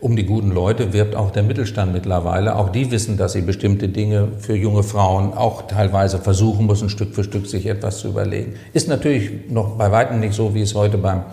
um 0.00 0.16
die 0.16 0.24
guten 0.24 0.50
Leute 0.50 0.92
wirbt 0.92 1.14
auch 1.14 1.30
der 1.30 1.42
Mittelstand 1.42 1.92
mittlerweile. 1.92 2.56
Auch 2.56 2.70
die 2.70 2.90
wissen, 2.90 3.16
dass 3.16 3.32
sie 3.32 3.40
bestimmte 3.40 3.88
Dinge 3.88 4.28
für 4.38 4.54
junge 4.54 4.82
Frauen 4.82 5.34
auch 5.34 5.66
teilweise 5.66 6.18
versuchen 6.18 6.66
müssen, 6.66 6.88
Stück 6.88 7.14
für 7.14 7.24
Stück 7.24 7.46
sich 7.46 7.66
etwas 7.66 7.98
zu 7.98 8.08
überlegen. 8.08 8.54
Ist 8.72 8.88
natürlich 8.88 9.50
noch 9.50 9.76
bei 9.76 9.90
weitem 9.90 10.20
nicht 10.20 10.34
so, 10.34 10.54
wie 10.54 10.62
es 10.62 10.74
heute 10.74 10.98
beim, 10.98 11.24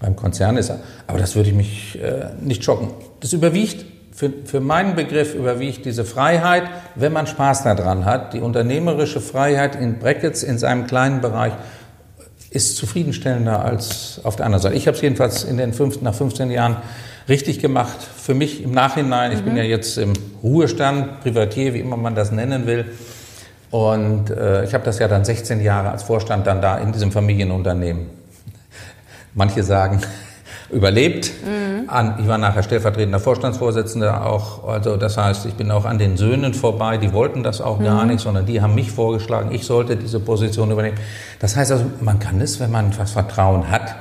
beim 0.00 0.16
Konzern 0.16 0.56
ist. 0.56 0.72
Aber 1.06 1.18
das 1.18 1.36
würde 1.36 1.50
ich 1.50 1.54
mich 1.54 1.98
äh, 2.02 2.30
nicht 2.40 2.64
schocken. 2.64 2.88
Das 3.20 3.32
überwiegt, 3.32 3.84
für, 4.12 4.32
für 4.44 4.58
meinen 4.58 4.96
Begriff 4.96 5.36
überwiegt 5.36 5.84
diese 5.84 6.04
Freiheit, 6.04 6.64
wenn 6.96 7.12
man 7.12 7.28
Spaß 7.28 7.62
daran 7.62 8.04
hat. 8.04 8.34
Die 8.34 8.40
unternehmerische 8.40 9.20
Freiheit 9.20 9.76
in 9.76 10.00
Brackets 10.00 10.42
in 10.42 10.58
seinem 10.58 10.88
kleinen 10.88 11.20
Bereich 11.20 11.52
ist 12.50 12.76
zufriedenstellender 12.76 13.64
als 13.64 14.20
auf 14.24 14.34
der 14.34 14.46
anderen 14.46 14.62
Seite. 14.62 14.74
Ich 14.74 14.88
habe 14.88 14.96
es 14.96 15.02
jedenfalls 15.02 15.44
in 15.44 15.56
den 15.56 15.72
fünf, 15.72 16.00
nach 16.00 16.14
15 16.14 16.50
Jahren 16.50 16.78
richtig 17.28 17.58
gemacht. 17.60 17.98
Für 18.02 18.34
mich 18.34 18.62
im 18.62 18.72
Nachhinein, 18.72 19.32
ich 19.32 19.40
mhm. 19.40 19.46
bin 19.46 19.56
ja 19.56 19.62
jetzt 19.62 19.98
im 19.98 20.12
Ruhestand, 20.42 21.20
Privatier, 21.20 21.74
wie 21.74 21.80
immer 21.80 21.96
man 21.96 22.14
das 22.14 22.32
nennen 22.32 22.66
will. 22.66 22.86
Und 23.70 24.30
äh, 24.30 24.64
ich 24.64 24.72
habe 24.72 24.84
das 24.84 24.98
ja 24.98 25.08
dann 25.08 25.24
16 25.24 25.60
Jahre 25.60 25.90
als 25.90 26.02
Vorstand 26.02 26.46
dann 26.46 26.62
da 26.62 26.78
in 26.78 26.92
diesem 26.92 27.12
Familienunternehmen. 27.12 28.06
Manche 29.34 29.62
sagen, 29.62 30.00
überlebt. 30.70 31.30
Mhm. 31.44 31.88
An, 31.88 32.16
ich 32.18 32.28
war 32.28 32.38
nachher 32.38 32.62
stellvertretender 32.62 33.20
Vorstandsvorsitzender 33.20 34.26
auch. 34.26 34.66
Also 34.66 34.96
das 34.96 35.18
heißt, 35.18 35.44
ich 35.44 35.54
bin 35.54 35.70
auch 35.70 35.84
an 35.84 35.98
den 35.98 36.16
Söhnen 36.16 36.54
vorbei. 36.54 36.96
Die 36.96 37.12
wollten 37.12 37.42
das 37.42 37.60
auch 37.60 37.78
mhm. 37.78 37.84
gar 37.84 38.06
nicht, 38.06 38.20
sondern 38.20 38.46
die 38.46 38.62
haben 38.62 38.74
mich 38.74 38.90
vorgeschlagen. 38.90 39.52
Ich 39.52 39.66
sollte 39.66 39.96
diese 39.96 40.18
Position 40.18 40.70
übernehmen. 40.70 40.96
Das 41.40 41.56
heißt 41.56 41.72
also, 41.72 41.84
man 42.00 42.18
kann 42.18 42.40
es, 42.40 42.58
wenn 42.58 42.70
man 42.70 42.96
was 42.98 43.12
Vertrauen 43.12 43.70
hat, 43.70 43.96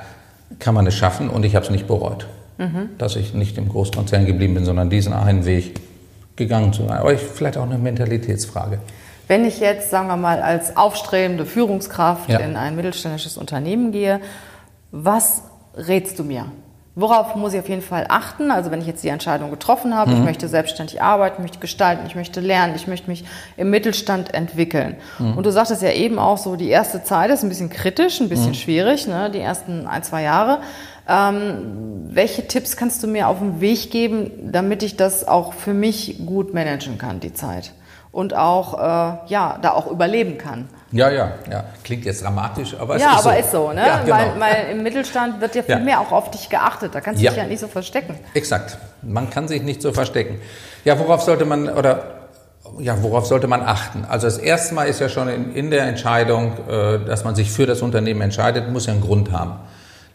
kann 0.59 0.73
man 0.73 0.87
es 0.87 0.95
schaffen 0.95 1.29
und 1.29 1.43
ich 1.43 1.55
habe 1.55 1.65
es 1.65 1.71
nicht 1.71 1.87
bereut 1.87 2.25
mhm. 2.57 2.89
dass 2.97 3.15
ich 3.15 3.33
nicht 3.33 3.57
im 3.57 3.69
Großkonzern 3.69 4.25
geblieben 4.25 4.55
bin, 4.55 4.65
sondern 4.65 4.89
diesen 4.89 5.13
einen 5.13 5.45
Weg 5.45 5.79
gegangen 6.35 6.73
zu 6.73 6.87
sein. 6.87 6.97
Aber 6.97 7.13
ich, 7.13 7.21
vielleicht 7.21 7.57
auch 7.57 7.63
eine 7.63 7.77
Mentalitätsfrage. 7.77 8.79
Wenn 9.27 9.43
ich 9.43 9.59
jetzt, 9.59 9.89
sagen 9.89 10.07
wir 10.07 10.15
mal, 10.15 10.41
als 10.41 10.77
aufstrebende 10.77 11.45
Führungskraft 11.45 12.29
ja. 12.29 12.39
in 12.39 12.55
ein 12.55 12.75
mittelständisches 12.75 13.37
Unternehmen 13.37 13.91
gehe, 13.91 14.21
was 14.91 15.41
rätst 15.75 16.17
du 16.19 16.23
mir? 16.23 16.45
Worauf 16.99 17.35
muss 17.35 17.53
ich 17.53 17.59
auf 17.59 17.69
jeden 17.69 17.83
Fall 17.83 18.07
achten? 18.09 18.49
Also 18.49 18.71
wenn 18.71 18.81
ich 18.81 18.87
jetzt 18.87 19.03
die 19.03 19.09
Entscheidung 19.09 19.51
getroffen 19.51 19.95
habe, 19.95 20.09
mhm. 20.09 20.17
ich 20.17 20.23
möchte 20.23 20.47
selbstständig 20.47 20.99
arbeiten, 20.99 21.35
ich 21.37 21.41
möchte 21.41 21.59
gestalten, 21.59 22.07
ich 22.07 22.15
möchte 22.15 22.39
lernen, 22.39 22.73
ich 22.75 22.87
möchte 22.87 23.07
mich 23.07 23.23
im 23.55 23.69
Mittelstand 23.69 24.33
entwickeln. 24.33 24.95
Mhm. 25.19 25.37
Und 25.37 25.45
du 25.45 25.51
sagtest 25.51 25.83
ja 25.83 25.91
eben 25.91 26.17
auch 26.17 26.39
so, 26.39 26.55
die 26.55 26.69
erste 26.69 27.03
Zeit 27.03 27.29
ist 27.29 27.43
ein 27.43 27.49
bisschen 27.49 27.69
kritisch, 27.69 28.19
ein 28.19 28.29
bisschen 28.29 28.49
mhm. 28.49 28.55
schwierig, 28.55 29.05
ne? 29.05 29.29
die 29.29 29.41
ersten 29.41 29.85
ein, 29.85 30.01
zwei 30.01 30.23
Jahre. 30.23 30.61
Ähm, 31.07 32.07
welche 32.09 32.47
Tipps 32.47 32.75
kannst 32.75 33.03
du 33.03 33.07
mir 33.07 33.27
auf 33.27 33.39
den 33.39 33.61
Weg 33.61 33.91
geben, 33.91 34.31
damit 34.51 34.83
ich 34.83 34.97
das 34.97 35.27
auch 35.27 35.53
für 35.53 35.73
mich 35.73 36.25
gut 36.25 36.53
managen 36.53 36.97
kann, 36.97 37.19
die 37.19 37.33
Zeit? 37.33 37.73
Und 38.11 38.35
auch, 38.35 38.73
äh, 38.73 39.17
ja, 39.27 39.59
da 39.61 39.71
auch 39.71 39.91
überleben 39.91 40.37
kann. 40.37 40.69
Ja, 40.91 41.09
ja, 41.09 41.33
ja. 41.51 41.65
Klingt 41.83 42.05
jetzt 42.05 42.23
dramatisch, 42.23 42.75
aber 42.79 42.95
es 42.95 43.01
ja, 43.01 43.15
ist 43.15 43.23
so. 43.23 43.29
Ja, 43.29 43.35
aber 43.35 43.39
ist 43.39 43.51
so, 43.51 43.71
ne? 43.73 43.85
Ja, 43.85 43.99
genau. 43.99 44.15
weil, 44.15 44.39
weil 44.39 44.71
im 44.71 44.83
Mittelstand 44.83 45.41
wird 45.41 45.55
ja 45.55 45.63
viel 45.63 45.75
ja. 45.75 45.79
mehr 45.79 45.99
auch 45.99 46.11
auf 46.11 46.31
dich 46.31 46.49
geachtet. 46.49 46.95
Da 46.95 47.01
kannst 47.01 47.21
du 47.21 47.25
ja. 47.25 47.31
dich 47.31 47.37
ja 47.39 47.45
nicht 47.45 47.59
so 47.59 47.67
verstecken. 47.67 48.17
Exakt. 48.33 48.77
Man 49.01 49.29
kann 49.29 49.47
sich 49.47 49.61
nicht 49.61 49.81
so 49.81 49.93
verstecken. 49.93 50.39
Ja, 50.85 50.97
worauf 50.97 51.21
sollte 51.21 51.45
man, 51.45 51.69
oder 51.69 52.17
ja, 52.79 53.01
worauf 53.03 53.25
sollte 53.25 53.47
man 53.47 53.61
achten? 53.61 54.05
Also 54.05 54.27
das 54.27 54.37
erste 54.37 54.73
Mal 54.73 54.85
ist 54.85 54.99
ja 54.99 55.09
schon 55.09 55.27
in, 55.27 55.53
in 55.53 55.71
der 55.71 55.83
Entscheidung, 55.83 56.53
äh, 56.67 56.99
dass 57.05 57.23
man 57.23 57.35
sich 57.35 57.51
für 57.51 57.65
das 57.65 57.81
Unternehmen 57.81 58.21
entscheidet, 58.21 58.69
muss 58.69 58.87
ja 58.87 58.93
einen 58.93 59.01
Grund 59.01 59.31
haben. 59.31 59.59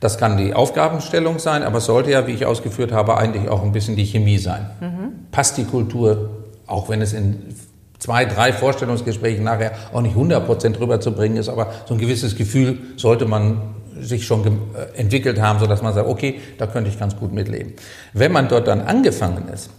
Das 0.03 0.19
kann 0.19 0.37
die 0.37 0.53
Aufgabenstellung 0.53 1.39
sein, 1.39 1.63
aber 1.63 1.79
es 1.79 1.85
sollte 1.85 2.11
ja, 2.11 2.27
wie 2.27 2.33
ich 2.33 2.45
ausgeführt 2.45 2.91
habe, 2.91 3.17
eigentlich 3.17 3.49
auch 3.49 3.63
ein 3.63 3.71
bisschen 3.71 3.95
die 3.95 4.05
Chemie 4.05 4.39
sein. 4.39 4.69
Mhm. 4.81 5.31
Passt 5.31 5.57
die 5.59 5.65
Kultur, 5.65 6.29
auch 6.67 6.89
wenn 6.89 7.01
es 7.01 7.13
in 7.13 7.55
zwei, 8.01 8.25
drei 8.25 8.53
Vorstellungsgesprächen 8.53 9.45
nachher 9.45 9.71
auch 9.93 10.01
nicht 10.01 10.17
100 10.17 10.45
Prozent 10.45 10.81
rüberzubringen 10.81 11.39
ist, 11.39 11.49
aber 11.49 11.73
so 11.87 11.95
ein 11.95 12.01
gewisses 12.01 12.35
Gefühl 12.35 12.79
sollte 12.97 13.27
man 13.27 13.75
sich 14.01 14.27
schon 14.27 14.45
äh, 14.45 14.99
entwickelt 14.99 15.41
haben, 15.41 15.61
sodass 15.61 15.83
man 15.83 15.95
sagt, 15.95 16.09
okay, 16.09 16.41
da 16.59 16.67
könnte 16.67 16.91
ich 16.91 16.99
ganz 16.99 17.17
gut 17.17 17.33
mitleben. 17.33 17.75
Wenn 18.13 18.33
man 18.33 18.49
dort 18.49 18.67
dann 18.67 18.81
angefangen 18.81 19.47
ist, 19.55 19.71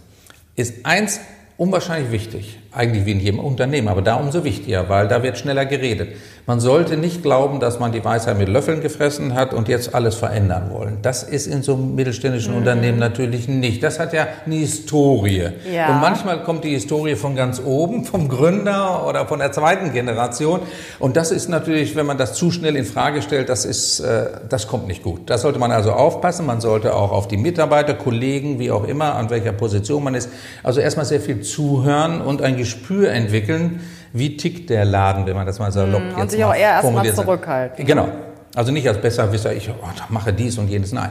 ist 0.56 0.86
eins 0.86 1.20
unwahrscheinlich 1.58 2.10
wichtig, 2.10 2.60
eigentlich 2.74 3.06
wie 3.06 3.12
in 3.12 3.20
jedem 3.20 3.38
Unternehmen, 3.38 3.88
aber 3.88 4.02
da 4.02 4.16
umso 4.16 4.44
wichtiger, 4.44 4.88
weil 4.88 5.08
da 5.08 5.22
wird 5.22 5.38
schneller 5.38 5.64
geredet. 5.64 6.08
Man 6.46 6.60
sollte 6.60 6.98
nicht 6.98 7.22
glauben, 7.22 7.58
dass 7.58 7.80
man 7.80 7.92
die 7.92 8.04
Weisheit 8.04 8.36
mit 8.36 8.50
Löffeln 8.50 8.82
gefressen 8.82 9.32
hat 9.32 9.54
und 9.54 9.66
jetzt 9.66 9.94
alles 9.94 10.14
verändern 10.14 10.70
wollen. 10.70 10.98
Das 11.00 11.22
ist 11.22 11.46
in 11.46 11.62
so 11.62 11.72
einem 11.72 11.94
mittelständischen 11.94 12.52
mhm. 12.52 12.58
Unternehmen 12.58 12.98
natürlich 12.98 13.48
nicht. 13.48 13.82
Das 13.82 13.98
hat 13.98 14.12
ja 14.12 14.26
eine 14.44 14.56
Historie. 14.56 15.48
Ja. 15.72 15.94
Und 15.94 16.02
manchmal 16.02 16.42
kommt 16.42 16.64
die 16.64 16.70
Historie 16.70 17.14
von 17.14 17.34
ganz 17.34 17.62
oben, 17.64 18.04
vom 18.04 18.28
Gründer 18.28 19.06
oder 19.08 19.26
von 19.26 19.38
der 19.38 19.52
zweiten 19.52 19.94
Generation. 19.94 20.60
Und 20.98 21.16
das 21.16 21.30
ist 21.30 21.48
natürlich, 21.48 21.96
wenn 21.96 22.04
man 22.04 22.18
das 22.18 22.34
zu 22.34 22.50
schnell 22.50 22.76
in 22.76 22.84
Frage 22.84 23.22
stellt, 23.22 23.48
das 23.48 23.64
ist, 23.64 24.00
äh, 24.00 24.26
das 24.46 24.68
kommt 24.68 24.86
nicht 24.86 25.02
gut. 25.02 25.30
Das 25.30 25.40
sollte 25.40 25.58
man 25.58 25.72
also 25.72 25.92
aufpassen. 25.92 26.44
Man 26.44 26.60
sollte 26.60 26.94
auch 26.94 27.10
auf 27.10 27.26
die 27.26 27.38
Mitarbeiter, 27.38 27.94
Kollegen, 27.94 28.58
wie 28.58 28.70
auch 28.70 28.84
immer, 28.84 29.14
an 29.14 29.30
welcher 29.30 29.52
Position 29.52 30.04
man 30.04 30.14
ist, 30.14 30.28
also 30.62 30.80
erstmal 30.80 31.06
sehr 31.06 31.20
viel 31.20 31.40
zuhören 31.40 32.20
und 32.20 32.42
ein 32.42 32.56
Gespür 32.64 33.10
entwickeln, 33.10 33.80
wie 34.14 34.36
tickt 34.38 34.70
der 34.70 34.86
Laden, 34.86 35.26
wenn 35.26 35.36
man 35.36 35.46
das 35.46 35.58
mal 35.58 35.70
salopp 35.70 36.00
mm, 36.00 36.08
jetzt 36.08 36.20
Und 36.20 36.30
sich 36.30 36.44
auch 36.44 36.54
eher 36.54 36.70
erstmal 36.70 37.12
zurückhalten. 37.12 37.84
Genau. 37.84 38.08
Also 38.54 38.72
nicht 38.72 38.88
als 38.88 38.98
Besserwisser, 38.98 39.52
ich 39.52 39.68
oh, 39.68 39.74
mache 40.08 40.32
dies 40.32 40.56
und 40.56 40.68
jenes, 40.68 40.92
nein. 40.92 41.10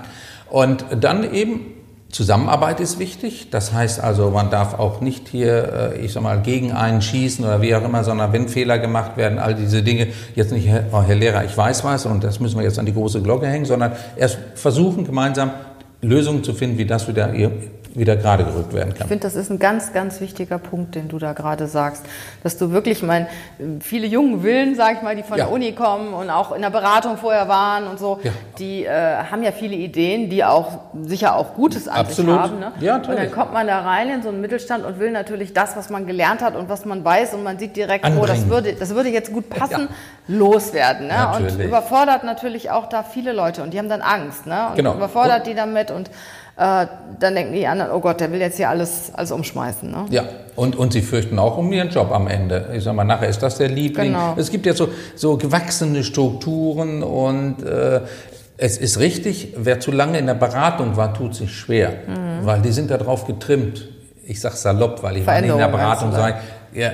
Und 0.49 0.85
dann 0.99 1.31
eben 1.31 1.59
Zusammenarbeit 2.09 2.79
ist 2.79 2.99
wichtig. 2.99 3.49
Das 3.51 3.73
heißt 3.73 3.99
also, 3.99 4.29
man 4.29 4.49
darf 4.49 4.79
auch 4.79 5.01
nicht 5.01 5.27
hier, 5.27 5.93
äh, 5.93 5.99
ich 5.99 6.13
sag 6.13 6.23
mal, 6.23 6.41
gegen 6.41 6.71
einen 6.71 7.01
schießen 7.01 7.43
oder 7.43 7.61
wie 7.61 7.75
auch 7.75 7.83
immer, 7.83 8.03
sondern 8.03 8.31
wenn 8.33 8.47
Fehler 8.47 8.79
gemacht 8.79 9.17
werden, 9.17 9.39
all 9.39 9.55
diese 9.55 9.83
Dinge, 9.83 10.07
jetzt 10.35 10.51
nicht, 10.51 10.69
oh, 10.91 11.01
Herr 11.01 11.15
Lehrer, 11.15 11.43
ich 11.43 11.57
weiß 11.57 11.83
was 11.83 12.05
und 12.05 12.23
das 12.23 12.39
müssen 12.39 12.57
wir 12.57 12.63
jetzt 12.63 12.79
an 12.79 12.85
die 12.85 12.93
große 12.93 13.21
Glocke 13.21 13.47
hängen, 13.47 13.65
sondern 13.65 13.93
erst 14.15 14.37
versuchen, 14.55 15.05
gemeinsam 15.05 15.51
Lösungen 16.01 16.43
zu 16.43 16.53
finden, 16.53 16.77
wie 16.77 16.85
das 16.85 17.07
wieder 17.07 17.33
wieder 17.95 18.15
gerade 18.15 18.43
gerückt 18.43 18.73
werden 18.73 18.93
kann. 18.93 19.03
Ich 19.03 19.08
finde, 19.08 19.23
das 19.23 19.36
ist 19.36 19.51
ein 19.51 19.60
ganz, 19.60 19.93
ganz 19.93 20.19
wichtiger 20.19 20.58
Punkt, 20.58 20.95
den 20.95 21.10
du 21.10 21.19
da 21.19 21.34
gerade 21.34 21.67
sagst, 21.67 22.03
dass 22.41 22.58
du 22.58 22.71
wirklich, 22.71 23.03
mein, 23.03 23.27
viele 23.82 24.08
jungen 24.08 24.43
Willen, 24.43 24.75
sag 24.75 24.95
ich 24.95 25.01
mal, 25.01 25.15
die 25.15 25.23
von 25.23 25.38
ja. 25.38 25.45
der 25.45 25.53
Uni 25.53 25.73
kommen 25.73 26.13
und 26.13 26.29
auch 26.29 26.53
in 26.53 26.62
der 26.62 26.71
Beratung 26.71 27.17
vorher 27.17 27.47
waren 27.47 27.88
und 27.88 27.99
so, 27.99 28.19
ja. 28.23 28.32
die 28.58 28.86
äh, 28.86 29.17
haben 29.29 29.43
ja 29.43 29.51
viele 29.51 29.75
Ideen, 29.75 30.29
die 30.29 30.43
auch 30.43 30.79
sicher 31.03 31.36
auch 31.36 31.53
Gutes 31.53 31.88
an 31.88 31.97
Absolut. 31.97 32.32
sich 32.32 32.41
haben. 32.41 32.60
Ne? 32.60 32.71
Ja, 32.79 32.95
und 32.95 33.08
dann 33.08 33.32
kommt 33.32 33.53
man 33.53 33.67
da 33.67 33.82
rein 33.82 34.10
in 34.10 34.23
so 34.23 34.29
einen 34.29 34.41
Mittelstand 34.41 34.86
und 34.86 34.99
will 34.99 35.12
natürlich 35.12 35.53
das, 35.53 35.75
was 35.75 35.89
man 35.89 36.08
gelernt 36.08 36.41
hat 36.41 36.56
und 36.56 36.69
was 36.69 36.86
man 36.86 37.06
weiß 37.06 37.34
und 37.36 37.43
man 37.43 37.60
sieht 37.60 37.75
direkt, 37.75 38.06
Anbringen. 38.06 38.23
oh, 38.23 38.27
das 38.27 38.49
würde, 38.49 38.73
das 38.73 38.95
würde 38.95 39.10
jetzt 39.10 39.32
gut 39.32 39.49
passen, 39.49 39.88
ja. 40.27 40.36
loswerden. 40.36 41.08
Ne? 41.08 41.32
Und 41.36 41.60
überfordert 41.60 42.23
natürlich 42.23 42.71
auch 42.71 42.88
da 42.89 43.03
viele 43.03 43.34
Leute 43.34 43.62
und 43.62 43.73
die 43.73 43.77
haben 43.77 43.89
dann 43.89 44.01
Angst 44.01 44.47
ne? 44.47 44.69
und 44.69 44.75
genau. 44.75 44.95
überfordert 44.95 45.39
und 45.39 45.47
die 45.47 45.56
damit 45.56 45.91
und 45.91 46.10
äh, 46.55 46.85
dann 47.19 47.35
denken 47.35 47.53
die 47.53 47.65
anderen, 47.65 47.91
oh 47.91 47.99
Gott, 47.99 48.19
der 48.19 48.31
will 48.31 48.39
jetzt 48.39 48.57
hier 48.57 48.69
alles, 48.69 49.11
alles 49.13 49.31
umschmeißen. 49.31 49.89
Ne? 49.89 50.05
Ja, 50.11 50.23
und, 50.55 50.75
und 50.75 50.93
sie 50.93 51.01
fürchten 51.01 51.39
auch 51.39 51.57
um 51.57 51.71
ihren 51.73 51.89
Job 51.89 52.11
am 52.11 52.27
Ende. 52.27 52.69
Ich 52.75 52.83
sag 52.83 52.95
mal, 52.95 53.03
nachher 53.03 53.27
ist 53.27 53.41
das 53.41 53.57
der 53.57 53.69
Liebling. 53.69 54.13
Genau. 54.13 54.35
Es 54.37 54.51
gibt 54.51 54.65
ja 54.65 54.73
so, 54.73 54.89
so 55.15 55.37
gewachsene 55.37 56.03
Strukturen 56.03 57.01
und 57.01 57.63
äh, 57.63 58.01
es 58.57 58.77
ist 58.77 58.99
richtig, 58.99 59.55
wer 59.57 59.79
zu 59.79 59.91
lange 59.91 60.19
in 60.19 60.27
der 60.27 60.35
Beratung 60.35 60.95
war, 60.95 61.13
tut 61.13 61.33
sich 61.33 61.51
schwer, 61.51 61.89
mhm. 62.07 62.45
weil 62.45 62.61
die 62.61 62.71
sind 62.71 62.91
darauf 62.91 63.25
getrimmt. 63.25 63.89
Ich 64.25 64.39
sag 64.39 64.53
salopp, 64.53 65.03
weil 65.03 65.17
ich 65.17 65.27
in 65.27 65.57
der 65.57 65.67
Beratung 65.67 66.12
sage, 66.12 66.36
ja, 66.73 66.89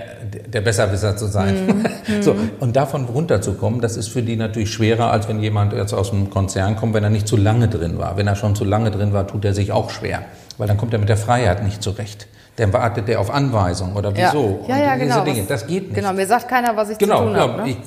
der 0.47 0.61
Besserwisser 0.61 1.15
zu 1.15 1.27
sein. 1.27 1.85
Mhm. 2.07 2.21
so, 2.21 2.35
und 2.59 2.75
davon 2.75 3.05
runterzukommen, 3.05 3.81
das 3.81 3.97
ist 3.97 4.09
für 4.09 4.21
die 4.21 4.35
natürlich 4.35 4.71
schwerer, 4.71 5.11
als 5.11 5.27
wenn 5.27 5.39
jemand 5.39 5.73
jetzt 5.73 5.93
aus 5.93 6.11
einem 6.11 6.29
Konzern 6.29 6.75
kommt, 6.75 6.93
wenn 6.93 7.03
er 7.03 7.09
nicht 7.09 7.27
zu 7.27 7.37
lange 7.37 7.67
drin 7.67 7.97
war. 7.97 8.17
Wenn 8.17 8.27
er 8.27 8.35
schon 8.35 8.55
zu 8.55 8.65
lange 8.65 8.91
drin 8.91 9.13
war, 9.13 9.27
tut 9.27 9.45
er 9.45 9.53
sich 9.53 9.71
auch 9.71 9.89
schwer, 9.89 10.23
weil 10.57 10.67
dann 10.67 10.77
kommt 10.77 10.93
er 10.93 10.99
mit 10.99 11.09
der 11.09 11.17
Freiheit 11.17 11.63
nicht 11.63 11.81
zurecht. 11.81 12.27
Dann 12.57 12.73
wartet 12.73 13.07
der 13.07 13.21
auf 13.21 13.31
Anweisung 13.31 13.95
oder 13.95 14.13
wieso. 14.13 14.65
Ja, 14.67 14.77
ja, 14.77 14.83
ja 14.83 14.95
genau. 14.97 15.23
Dinge. 15.23 15.43
Das 15.47 15.65
geht 15.65 15.83
nicht. 15.83 15.95
Genau, 15.95 16.11
mir 16.11 16.27
sagt 16.27 16.49
keiner, 16.49 16.75
was 16.75 16.89
ich 16.89 16.97
genau, 16.97 17.19
zu 17.19 17.25
tun 17.27 17.37
habe. 17.37 17.63
Ne? 17.63 17.77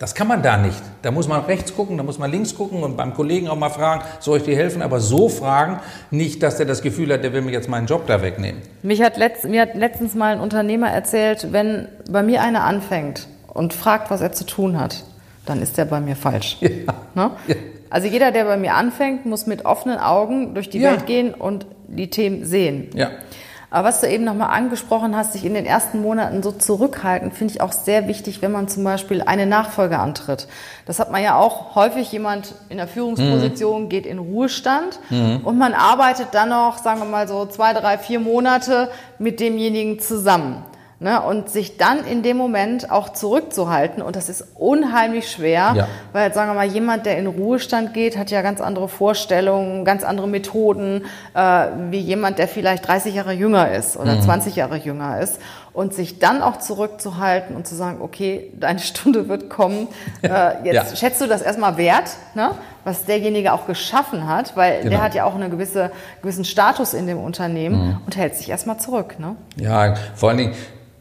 Das 0.00 0.14
kann 0.14 0.28
man 0.28 0.42
da 0.42 0.56
nicht. 0.56 0.80
Da 1.02 1.10
muss 1.10 1.28
man 1.28 1.42
rechts 1.42 1.76
gucken, 1.76 1.98
da 1.98 2.02
muss 2.02 2.18
man 2.18 2.30
links 2.30 2.54
gucken 2.54 2.82
und 2.82 2.96
beim 2.96 3.12
Kollegen 3.12 3.48
auch 3.48 3.56
mal 3.56 3.68
fragen, 3.68 4.02
soll 4.18 4.38
ich 4.38 4.44
dir 4.44 4.56
helfen? 4.56 4.80
Aber 4.80 4.98
so 4.98 5.28
fragen, 5.28 5.78
nicht, 6.10 6.42
dass 6.42 6.56
der 6.56 6.64
das 6.64 6.80
Gefühl 6.80 7.12
hat, 7.12 7.22
der 7.22 7.34
will 7.34 7.42
mir 7.42 7.50
jetzt 7.52 7.68
meinen 7.68 7.86
Job 7.86 8.06
da 8.06 8.22
wegnehmen. 8.22 8.62
Mich 8.82 9.02
hat 9.02 9.18
letzt, 9.18 9.44
mir 9.44 9.60
hat 9.60 9.74
letztens 9.74 10.14
mal 10.14 10.32
ein 10.32 10.40
Unternehmer 10.40 10.88
erzählt, 10.88 11.48
wenn 11.52 11.86
bei 12.10 12.22
mir 12.22 12.40
einer 12.40 12.64
anfängt 12.64 13.28
und 13.48 13.74
fragt, 13.74 14.10
was 14.10 14.22
er 14.22 14.32
zu 14.32 14.46
tun 14.46 14.80
hat, 14.80 15.04
dann 15.44 15.60
ist 15.60 15.76
der 15.76 15.84
bei 15.84 16.00
mir 16.00 16.16
falsch. 16.16 16.56
Ja. 16.62 16.94
Ne? 17.14 17.30
Ja. 17.46 17.54
Also 17.90 18.06
jeder, 18.08 18.32
der 18.32 18.44
bei 18.44 18.56
mir 18.56 18.76
anfängt, 18.76 19.26
muss 19.26 19.46
mit 19.46 19.66
offenen 19.66 19.98
Augen 19.98 20.54
durch 20.54 20.70
die 20.70 20.78
ja. 20.78 20.92
Welt 20.92 21.04
gehen 21.04 21.34
und 21.34 21.66
die 21.88 22.08
Themen 22.08 22.46
sehen. 22.46 22.88
Ja. 22.94 23.10
Aber 23.70 23.88
was 23.88 24.00
du 24.00 24.08
eben 24.08 24.24
nochmal 24.24 24.50
angesprochen 24.50 25.16
hast, 25.16 25.32
sich 25.32 25.44
in 25.44 25.54
den 25.54 25.64
ersten 25.64 26.02
Monaten 26.02 26.42
so 26.42 26.50
zurückhalten, 26.50 27.30
finde 27.30 27.54
ich 27.54 27.60
auch 27.60 27.70
sehr 27.70 28.08
wichtig, 28.08 28.42
wenn 28.42 28.50
man 28.50 28.66
zum 28.66 28.82
Beispiel 28.82 29.22
eine 29.22 29.46
Nachfolge 29.46 29.98
antritt. 29.98 30.48
Das 30.86 30.98
hat 30.98 31.12
man 31.12 31.22
ja 31.22 31.36
auch 31.36 31.76
häufig 31.76 32.10
jemand 32.10 32.54
in 32.68 32.78
der 32.78 32.88
Führungsposition 32.88 33.84
mhm. 33.84 33.88
geht 33.88 34.06
in 34.06 34.18
Ruhestand 34.18 34.98
mhm. 35.10 35.42
und 35.44 35.56
man 35.56 35.74
arbeitet 35.74 36.28
dann 36.32 36.48
noch, 36.48 36.78
sagen 36.78 37.00
wir 37.00 37.06
mal 37.06 37.28
so 37.28 37.46
zwei, 37.46 37.72
drei, 37.72 37.96
vier 37.96 38.18
Monate 38.18 38.90
mit 39.18 39.38
demjenigen 39.38 40.00
zusammen. 40.00 40.64
Ne, 41.02 41.18
und 41.22 41.48
sich 41.48 41.78
dann 41.78 42.04
in 42.04 42.22
dem 42.22 42.36
Moment 42.36 42.90
auch 42.90 43.08
zurückzuhalten. 43.08 44.02
Und 44.02 44.16
das 44.16 44.28
ist 44.28 44.44
unheimlich 44.56 45.30
schwer, 45.30 45.72
ja. 45.74 45.88
weil, 46.12 46.34
sagen 46.34 46.50
wir 46.50 46.54
mal, 46.54 46.66
jemand, 46.66 47.06
der 47.06 47.16
in 47.16 47.26
Ruhestand 47.26 47.94
geht, 47.94 48.18
hat 48.18 48.30
ja 48.30 48.42
ganz 48.42 48.60
andere 48.60 48.86
Vorstellungen, 48.86 49.86
ganz 49.86 50.04
andere 50.04 50.28
Methoden, 50.28 51.06
äh, 51.32 51.68
wie 51.88 52.00
jemand, 52.00 52.38
der 52.38 52.48
vielleicht 52.48 52.86
30 52.86 53.14
Jahre 53.14 53.32
jünger 53.32 53.72
ist 53.72 53.96
oder 53.96 54.14
mhm. 54.14 54.20
20 54.20 54.56
Jahre 54.56 54.76
jünger 54.76 55.18
ist. 55.20 55.38
Und 55.72 55.94
sich 55.94 56.18
dann 56.18 56.42
auch 56.42 56.58
zurückzuhalten 56.58 57.56
und 57.56 57.66
zu 57.66 57.76
sagen, 57.76 58.02
okay, 58.02 58.52
deine 58.60 58.80
Stunde 58.80 59.26
wird 59.26 59.48
kommen. 59.48 59.88
Äh, 60.20 60.64
jetzt 60.64 60.90
ja. 60.90 60.96
schätzt 60.96 61.22
du 61.22 61.26
das 61.26 61.40
erstmal 61.40 61.78
wert, 61.78 62.10
ne? 62.34 62.50
was 62.84 63.06
derjenige 63.06 63.54
auch 63.54 63.66
geschaffen 63.66 64.28
hat, 64.28 64.54
weil 64.54 64.80
genau. 64.80 64.90
der 64.90 65.02
hat 65.02 65.14
ja 65.14 65.24
auch 65.24 65.34
einen 65.34 65.50
gewisse, 65.50 65.92
gewissen 66.20 66.44
Status 66.44 66.92
in 66.92 67.06
dem 67.06 67.18
Unternehmen 67.18 67.86
mhm. 67.86 67.98
und 68.04 68.18
hält 68.18 68.36
sich 68.36 68.50
erstmal 68.50 68.78
zurück. 68.78 69.18
Ne? 69.18 69.36
Ja, 69.56 69.94
vor 70.14 70.28
allen 70.28 70.38
Dingen, 70.38 70.54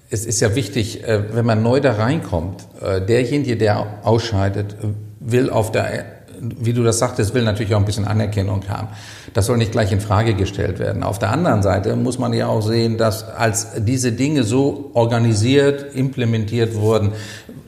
es 0.10 0.26
ist 0.26 0.40
ja 0.40 0.56
wichtig, 0.56 1.04
äh, 1.04 1.36
wenn 1.36 1.46
man 1.46 1.62
neu 1.62 1.80
da 1.80 1.94
reinkommt, 1.94 2.68
äh, 2.82 3.02
derjenige, 3.02 3.58
der 3.58 4.00
ausscheidet, 4.04 4.76
will 5.20 5.50
auf 5.50 5.72
der, 5.72 6.06
wie 6.40 6.74
du 6.74 6.84
das 6.84 7.00
sagtest, 7.00 7.34
will 7.34 7.44
natürlich 7.44 7.76
auch 7.76 7.80
ein 7.80 7.86
bisschen 7.86 8.08
Anerkennung 8.08 8.68
haben. 8.70 8.88
Das 9.34 9.46
soll 9.46 9.58
nicht 9.58 9.72
gleich 9.72 9.92
in 9.92 10.02
Frage 10.02 10.34
gestellt 10.34 10.80
werden. 10.80 11.04
Auf 11.04 11.20
der 11.20 11.32
anderen 11.32 11.62
Seite 11.62 11.96
muss 11.96 12.18
man 12.18 12.34
ja 12.34 12.48
auch 12.48 12.62
sehen, 12.62 12.98
dass 12.98 13.28
als 13.30 13.68
diese 13.78 14.12
Dinge 14.12 14.44
so 14.44 14.92
organisiert, 14.94 15.94
implementiert 15.94 16.76
wurden, 16.76 17.12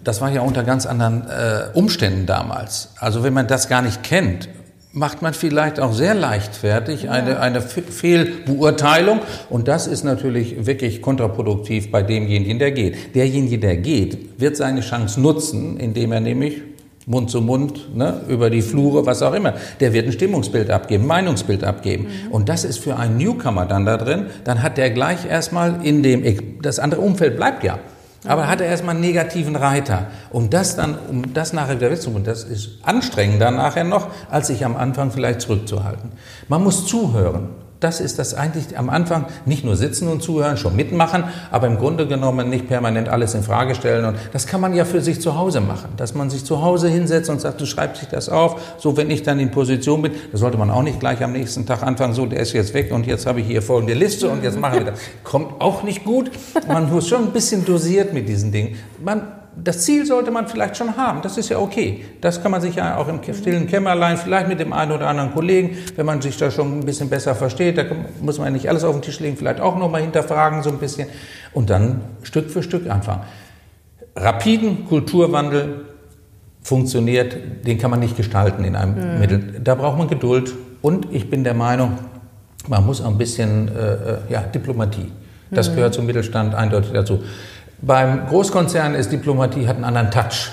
das 0.03 0.19
war 0.21 0.31
ja 0.31 0.41
unter 0.41 0.63
ganz 0.63 0.87
anderen 0.87 1.27
äh, 1.27 1.77
Umständen 1.77 2.25
damals. 2.25 2.89
Also 2.97 3.23
wenn 3.23 3.33
man 3.33 3.47
das 3.47 3.69
gar 3.69 3.83
nicht 3.83 4.01
kennt 4.01 4.49
macht 4.93 5.21
man 5.21 5.33
vielleicht 5.33 5.79
auch 5.79 5.93
sehr 5.93 6.13
leichtfertig 6.13 7.09
eine, 7.09 7.39
eine 7.39 7.61
Fehlbeurteilung. 7.61 9.21
Und 9.49 9.67
das 9.67 9.87
ist 9.87 10.03
natürlich 10.03 10.65
wirklich 10.65 11.01
kontraproduktiv 11.01 11.91
bei 11.91 12.03
demjenigen, 12.03 12.59
der 12.59 12.71
geht. 12.71 13.15
Derjenige, 13.15 13.57
der 13.57 13.77
geht, 13.77 14.39
wird 14.39 14.57
seine 14.57 14.81
Chance 14.81 15.21
nutzen, 15.21 15.77
indem 15.77 16.11
er 16.11 16.19
nämlich 16.19 16.61
Mund 17.07 17.31
zu 17.31 17.41
Mund, 17.41 17.95
ne, 17.95 18.21
über 18.27 18.49
die 18.49 18.61
Flure, 18.61 19.05
was 19.05 19.21
auch 19.23 19.33
immer. 19.33 19.55
Der 19.79 19.91
wird 19.93 20.05
ein 20.05 20.11
Stimmungsbild 20.11 20.69
abgeben, 20.69 21.07
Meinungsbild 21.07 21.63
abgeben. 21.63 22.03
Mhm. 22.03 22.31
Und 22.31 22.49
das 22.49 22.63
ist 22.63 22.77
für 22.77 22.95
einen 22.97 23.17
Newcomer 23.17 23.65
dann 23.65 23.85
da 23.85 23.97
drin. 23.97 24.27
Dann 24.43 24.61
hat 24.61 24.77
der 24.77 24.91
gleich 24.91 25.25
erstmal 25.25 25.83
in 25.83 26.03
dem, 26.03 26.61
das 26.61 26.79
andere 26.79 27.01
Umfeld 27.01 27.37
bleibt 27.37 27.63
ja. 27.63 27.79
Aber 28.25 28.47
hat 28.47 28.61
er 28.61 28.67
erstmal 28.67 28.95
einen 28.95 29.03
negativen 29.03 29.55
Reiter. 29.55 30.07
Um 30.29 30.49
das 30.49 30.75
dann, 30.75 30.97
um 31.09 31.33
das 31.33 31.53
nachher 31.53 31.77
wieder 31.77 31.89
wegzuholen, 31.89 32.23
das 32.23 32.43
ist 32.43 32.69
anstrengender 32.83 33.49
nachher 33.49 33.83
noch, 33.83 34.09
als 34.29 34.47
sich 34.47 34.63
am 34.63 34.77
Anfang 34.77 35.11
vielleicht 35.11 35.41
zurückzuhalten. 35.41 36.11
Man 36.47 36.63
muss 36.63 36.85
zuhören. 36.85 37.49
Das 37.81 37.99
ist 37.99 38.19
das 38.19 38.35
eigentlich 38.35 38.77
am 38.77 38.91
Anfang 38.91 39.25
nicht 39.45 39.65
nur 39.65 39.75
sitzen 39.75 40.07
und 40.07 40.21
zuhören, 40.21 40.55
schon 40.55 40.75
mitmachen, 40.75 41.23
aber 41.49 41.65
im 41.65 41.77
Grunde 41.77 42.07
genommen 42.07 42.47
nicht 42.47 42.67
permanent 42.67 43.09
alles 43.09 43.33
in 43.33 43.41
Frage 43.41 43.73
stellen. 43.73 44.05
Und 44.05 44.17
das 44.33 44.45
kann 44.45 44.61
man 44.61 44.75
ja 44.75 44.85
für 44.85 45.01
sich 45.01 45.19
zu 45.19 45.35
Hause 45.35 45.61
machen, 45.61 45.89
dass 45.97 46.13
man 46.13 46.29
sich 46.29 46.45
zu 46.45 46.61
Hause 46.61 46.89
hinsetzt 46.89 47.31
und 47.31 47.41
sagt, 47.41 47.59
du 47.59 47.65
schreibst 47.65 48.01
sich 48.01 48.09
das 48.09 48.29
auf. 48.29 48.61
So, 48.77 48.97
wenn 48.97 49.09
ich 49.09 49.23
dann 49.23 49.39
in 49.39 49.49
Position 49.49 50.03
bin, 50.03 50.11
da 50.31 50.37
sollte 50.37 50.59
man 50.59 50.69
auch 50.69 50.83
nicht 50.83 50.99
gleich 50.99 51.23
am 51.23 51.31
nächsten 51.31 51.65
Tag 51.65 51.81
anfangen, 51.81 52.13
so, 52.13 52.27
der 52.27 52.41
ist 52.41 52.53
jetzt 52.53 52.75
weg 52.75 52.91
und 52.91 53.07
jetzt 53.07 53.25
habe 53.25 53.41
ich 53.41 53.47
hier 53.47 53.63
folgende 53.63 53.95
Liste 53.95 54.29
und 54.29 54.43
jetzt 54.43 54.59
machen 54.59 54.77
wir 54.77 54.85
das. 54.91 54.99
Kommt 55.23 55.59
auch 55.59 55.81
nicht 55.81 56.05
gut. 56.05 56.29
Man 56.67 56.87
muss 56.87 57.07
schon 57.07 57.23
ein 57.23 57.31
bisschen 57.31 57.65
dosiert 57.65 58.13
mit 58.13 58.29
diesen 58.29 58.51
Dingen. 58.51 58.77
Man 59.03 59.40
das 59.55 59.83
Ziel 59.83 60.05
sollte 60.05 60.31
man 60.31 60.47
vielleicht 60.47 60.77
schon 60.77 60.95
haben. 60.95 61.21
Das 61.21 61.37
ist 61.37 61.49
ja 61.49 61.59
okay. 61.59 62.05
Das 62.21 62.41
kann 62.41 62.51
man 62.51 62.61
sich 62.61 62.75
ja 62.75 62.97
auch 62.97 63.07
im 63.07 63.21
stillen 63.33 63.67
Kämmerlein, 63.67 64.17
vielleicht 64.17 64.47
mit 64.47 64.59
dem 64.59 64.71
einen 64.73 64.91
oder 64.91 65.07
anderen 65.07 65.33
Kollegen, 65.33 65.77
wenn 65.95 66.05
man 66.05 66.21
sich 66.21 66.37
da 66.37 66.49
schon 66.51 66.79
ein 66.79 66.85
bisschen 66.85 67.09
besser 67.09 67.35
versteht, 67.35 67.77
da 67.77 67.83
muss 68.21 68.37
man 68.37 68.47
ja 68.47 68.51
nicht 68.51 68.69
alles 68.69 68.83
auf 68.83 68.95
den 68.95 69.01
Tisch 69.01 69.19
legen, 69.19 69.37
vielleicht 69.37 69.59
auch 69.59 69.77
nochmal 69.77 70.01
hinterfragen 70.01 70.63
so 70.63 70.69
ein 70.69 70.77
bisschen 70.77 71.07
und 71.53 71.69
dann 71.69 72.01
Stück 72.23 72.49
für 72.49 72.63
Stück 72.63 72.89
anfangen. 72.89 73.21
Rapiden 74.15 74.85
Kulturwandel 74.87 75.85
funktioniert, 76.61 77.35
den 77.65 77.77
kann 77.77 77.91
man 77.91 77.99
nicht 77.99 78.15
gestalten 78.15 78.63
in 78.63 78.75
einem 78.75 78.95
mhm. 78.95 79.19
Mittel. 79.19 79.61
Da 79.63 79.75
braucht 79.75 79.97
man 79.97 80.07
Geduld 80.07 80.53
und 80.81 81.07
ich 81.11 81.29
bin 81.29 81.43
der 81.43 81.53
Meinung, 81.55 81.97
man 82.67 82.85
muss 82.85 83.01
auch 83.01 83.07
ein 83.07 83.17
bisschen 83.17 83.67
äh, 83.69 83.93
äh 83.93 84.17
ja, 84.29 84.41
Diplomatie. 84.41 85.11
Das 85.49 85.69
mhm. 85.69 85.75
gehört 85.75 85.93
zum 85.93 86.05
Mittelstand 86.05 86.55
eindeutig 86.55 86.91
dazu. 86.93 87.19
Beim 87.81 88.27
Großkonzern 88.27 88.93
ist 88.93 89.11
Diplomatie 89.11 89.67
hat 89.67 89.75
einen 89.75 89.85
anderen 89.85 90.11
Touch. 90.11 90.51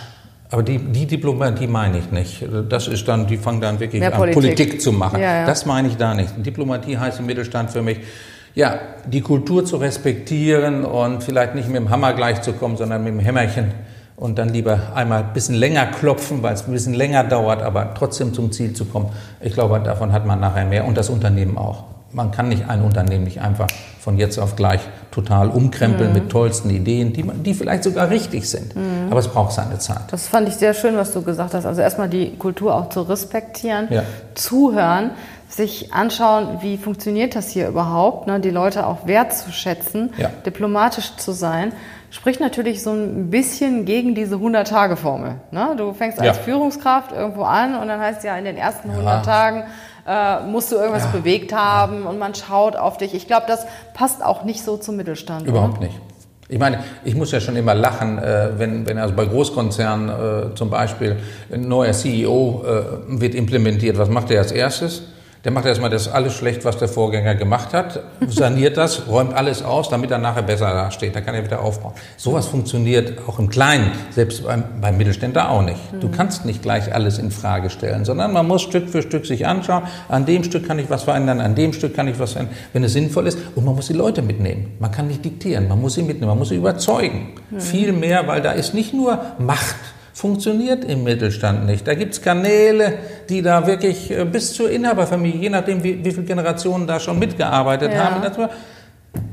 Aber 0.51 0.63
die, 0.63 0.79
die 0.79 1.07
Diplomatie 1.07 1.67
meine 1.67 1.99
ich 1.99 2.11
nicht. 2.11 2.45
Das 2.71 2.89
ist 2.89 3.07
dann, 3.07 3.27
die 3.27 3.37
fangen 3.37 3.61
dann 3.61 3.79
wirklich 3.79 4.01
Mehr 4.01 4.13
an, 4.13 4.19
Politik. 4.19 4.43
Politik 4.43 4.81
zu 4.81 4.93
machen. 4.93 5.21
Ja, 5.21 5.41
ja. 5.41 5.47
Das 5.47 5.67
meine 5.67 5.89
ich 5.89 5.97
da 5.97 6.15
nicht. 6.15 6.33
Diplomatie 6.39 6.97
heißt 6.97 7.21
im 7.21 7.27
Mittelstand 7.27 7.71
für 7.71 7.83
mich, 7.83 7.99
ja, 8.55 8.79
die 9.07 9.21
Kultur 9.21 9.65
zu 9.67 9.77
respektieren 9.77 10.87
und 10.87 11.23
vielleicht 11.23 11.55
nicht 11.55 11.69
mit 11.69 11.77
dem 11.77 11.91
Hammer 11.91 12.15
gleichzukommen, 12.15 12.79
sondern 12.79 13.05
mit 13.05 13.13
dem 13.13 13.21
Hämmerchen 13.21 13.73
und 14.17 14.39
dann 14.39 14.49
lieber 14.49 14.81
einmal 14.95 15.23
ein 15.23 15.33
bisschen 15.35 15.55
länger 15.55 15.87
klopfen, 15.87 16.43
weil 16.43 16.55
es 16.55 16.67
ein 16.67 16.73
bisschen 16.73 16.95
länger 16.95 17.25
dauert, 17.25 17.63
aber 17.63 17.95
trotzdem 17.95 18.33
zum 18.33 18.51
Ziel 18.51 18.73
zu 18.73 18.87
kommen. 18.87 19.11
Ich 19.41 19.53
glaube, 19.53 19.79
davon 19.81 20.13
hat 20.13 20.27
man 20.27 20.41
nachher 20.41 20.65
mehr 20.65 20.87
und 20.87 20.97
das 20.97 21.11
Unternehmen 21.11 21.59
auch 21.59 21.85
man 22.13 22.31
kann 22.31 22.49
nicht 22.49 22.69
ein 22.69 22.83
Unternehmen 22.83 23.25
nicht 23.25 23.41
einfach 23.41 23.69
von 24.01 24.17
jetzt 24.17 24.39
auf 24.39 24.57
gleich 24.57 24.81
total 25.11 25.51
umkrempeln 25.51 26.11
mhm. 26.11 26.15
mit 26.15 26.31
tollsten 26.31 26.71
Ideen, 26.71 27.13
die, 27.13 27.23
die 27.23 27.55
vielleicht 27.55 27.85
sogar 27.85 28.09
richtig 28.09 28.49
sind. 28.49 28.75
Mhm. 28.75 29.09
Aber 29.11 29.21
es 29.21 29.29
braucht 29.29 29.53
seine 29.53 29.79
Zeit. 29.79 30.03
Das 30.11 30.27
fand 30.27 30.49
ich 30.49 30.55
sehr 30.55 30.75
schön, 30.75 30.97
was 30.97 31.13
du 31.13 31.23
gesagt 31.23 31.55
hast. 31.55 31.67
Also 31.67 31.83
erstmal 31.83 32.09
die 32.09 32.37
Kultur 32.37 32.75
auch 32.75 32.89
zu 32.89 33.03
respektieren, 33.03 33.89
ja. 33.91 34.03
zuhören, 34.35 35.11
sich 35.49 35.93
anschauen, 35.93 36.59
wie 36.61 36.77
funktioniert 36.77 37.35
das 37.35 37.49
hier 37.49 37.69
überhaupt, 37.69 38.27
ne? 38.27 38.39
die 38.39 38.51
Leute 38.51 38.87
auch 38.87 39.07
wertzuschätzen, 39.07 40.11
ja. 40.19 40.31
diplomatisch 40.45 41.17
zu 41.17 41.33
sein, 41.33 41.73
spricht 42.11 42.41
natürlich 42.41 42.83
so 42.83 42.93
ein 42.93 43.31
bisschen 43.31 43.85
gegen 43.85 44.15
diese 44.15 44.37
100-Tage-Formel. 44.37 45.37
Ne? 45.51 45.75
Du 45.77 45.93
fängst 45.95 46.19
als 46.19 46.37
ja. 46.37 46.43
Führungskraft 46.43 47.13
irgendwo 47.13 47.43
an 47.43 47.77
und 47.77 47.89
dann 47.89 48.01
heißt 48.01 48.25
ja 48.25 48.37
in 48.37 48.45
den 48.45 48.57
ersten 48.57 48.91
100 48.91 49.15
ja. 49.15 49.23
Tagen 49.23 49.65
äh, 50.09 50.41
musst 50.47 50.73
du 50.73 50.77
irgendwas 50.77 51.05
ja. 51.05 51.11
bewegt 51.11 51.53
haben 51.53 52.05
und 52.05 52.19
man 52.19 52.35
schaut 52.35 52.77
auf 52.77 52.97
dich. 52.97 53.15
Ich 53.15 53.27
glaube, 53.27 53.45
das 53.47 53.67
passt 53.95 54.25
auch 54.25 54.45
nicht 54.45 54.65
so 54.65 54.77
zum 54.77 54.97
Mittelstand. 54.97 55.47
Überhaupt 55.47 55.79
oder? 55.79 55.87
nicht. 55.87 56.01
Ich 56.51 56.59
meine, 56.59 56.83
ich 57.05 57.15
muss 57.15 57.31
ja 57.31 57.41
schon 57.41 57.57
immer 57.57 57.75
lachen, 57.75 58.19
äh, 58.19 58.53
wenn, 58.57 58.87
wenn 58.87 58.97
also 58.97 59.15
bei 59.15 59.27
Großkonzernen 59.27 60.53
äh, 60.53 60.55
zum 60.55 60.71
Beispiel 60.71 61.17
ein 61.53 61.69
neuer 61.69 61.93
CEO 61.93 62.65
äh, 62.65 63.21
wird 63.21 63.35
implementiert. 63.35 63.99
Was 63.99 64.09
macht 64.09 64.31
er 64.31 64.41
als 64.41 64.53
erstes? 64.53 65.03
Der 65.49 65.55
macht 65.55 65.65
erstmal 65.65 65.89
das 65.89 66.09
alles 66.13 66.35
schlecht, 66.35 66.67
was 66.67 66.77
der 66.77 66.89
Vorgänger 66.89 67.35
gemacht 67.35 67.73
hat, 67.73 68.01
saniert 68.29 68.77
das, 68.77 69.09
räumt 69.09 69.33
alles 69.33 69.63
aus, 69.63 69.89
damit 69.89 70.11
er 70.11 70.19
nachher 70.19 70.43
besser 70.43 70.75
dasteht. 70.75 71.17
Dann 71.17 71.25
kann 71.25 71.35
er 71.35 71.43
wieder 71.43 71.63
aufbauen. 71.63 71.95
Sowas 72.19 72.45
funktioniert 72.49 73.15
auch 73.27 73.39
im 73.39 73.49
Kleinen, 73.49 73.93
selbst 74.11 74.45
beim, 74.45 74.63
beim 74.79 74.99
Mittelständler 74.99 75.51
auch 75.51 75.63
nicht. 75.63 75.81
Du 76.01 76.09
mhm. 76.09 76.13
kannst 76.13 76.45
nicht 76.45 76.61
gleich 76.61 76.95
alles 76.95 77.17
in 77.17 77.31
Frage 77.31 77.71
stellen, 77.71 78.05
sondern 78.05 78.35
man 78.35 78.47
muss 78.47 78.61
Stück 78.61 78.91
für 78.91 79.01
Stück 79.01 79.25
sich 79.25 79.47
anschauen. 79.47 79.85
An 80.11 80.27
dem 80.27 80.45
Stück 80.45 80.69
kann 80.69 80.79
ich 80.79 80.91
was 80.91 81.05
verändern, 81.05 81.41
an 81.41 81.55
dem 81.55 81.73
Stück 81.73 81.97
kann 81.97 82.09
ich 82.09 82.19
was 82.19 82.33
verändern, 82.33 82.55
wenn 82.75 82.85
es 82.85 82.93
sinnvoll 82.93 83.27
ist. 83.27 83.39
Und 83.55 83.65
man 83.65 83.75
muss 83.75 83.87
die 83.87 83.95
Leute 83.95 84.21
mitnehmen. 84.21 84.77
Man 84.81 84.91
kann 84.91 85.07
nicht 85.07 85.25
diktieren, 85.25 85.67
man 85.67 85.81
muss 85.81 85.95
sie 85.95 86.03
mitnehmen, 86.03 86.29
man 86.29 86.39
muss 86.41 86.51
sie 86.51 86.57
überzeugen. 86.57 87.31
Mhm. 87.51 87.61
Viel 87.61 87.93
mehr, 87.93 88.27
weil 88.27 88.43
da 88.43 88.53
ist 88.53 88.75
nicht 88.75 88.93
nur 88.93 89.19
Macht 89.39 89.77
funktioniert 90.19 90.85
im 90.85 91.05
Mittelstand 91.05 91.65
nicht. 91.65 91.87
Da 91.87 91.95
gibt 91.95 92.13
es 92.13 92.21
Kanäle, 92.21 92.95
die 93.29 93.41
da 93.41 93.65
wirklich 93.65 94.11
äh, 94.11 94.25
bis 94.25 94.53
zur 94.53 94.69
Inhaberfamilie, 94.69 95.43
je 95.43 95.49
nachdem 95.49 95.85
wie, 95.85 96.05
wie 96.05 96.11
viele 96.11 96.25
Generationen 96.25 96.89
da 96.89 96.99
schon 96.99 97.21
mitgearbeitet 97.21 97.93
ja. 97.93 98.11
haben, 98.11 98.49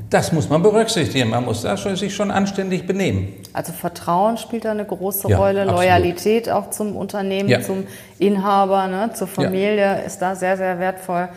das 0.08 0.30
muss 0.30 0.48
man 0.48 0.62
berücksichtigen. 0.62 1.30
Man 1.30 1.44
muss 1.44 1.62
da 1.62 1.76
sich 1.76 2.14
schon 2.14 2.30
anständig 2.30 2.86
benehmen. 2.86 3.34
Also 3.52 3.72
Vertrauen 3.72 4.36
spielt 4.36 4.64
da 4.64 4.70
eine 4.70 4.84
große 4.84 5.28
ja, 5.28 5.36
Rolle, 5.36 5.62
absolut. 5.62 5.80
Loyalität 5.80 6.48
auch 6.48 6.70
zum 6.70 6.94
Unternehmen, 6.94 7.48
ja. 7.48 7.60
zum 7.62 7.84
Inhaber, 8.20 8.86
ne, 8.86 9.10
zur 9.12 9.26
Familie 9.26 10.04
ist 10.06 10.18
da 10.18 10.36
sehr, 10.36 10.56
sehr 10.56 10.78
wertvoll. 10.78 11.28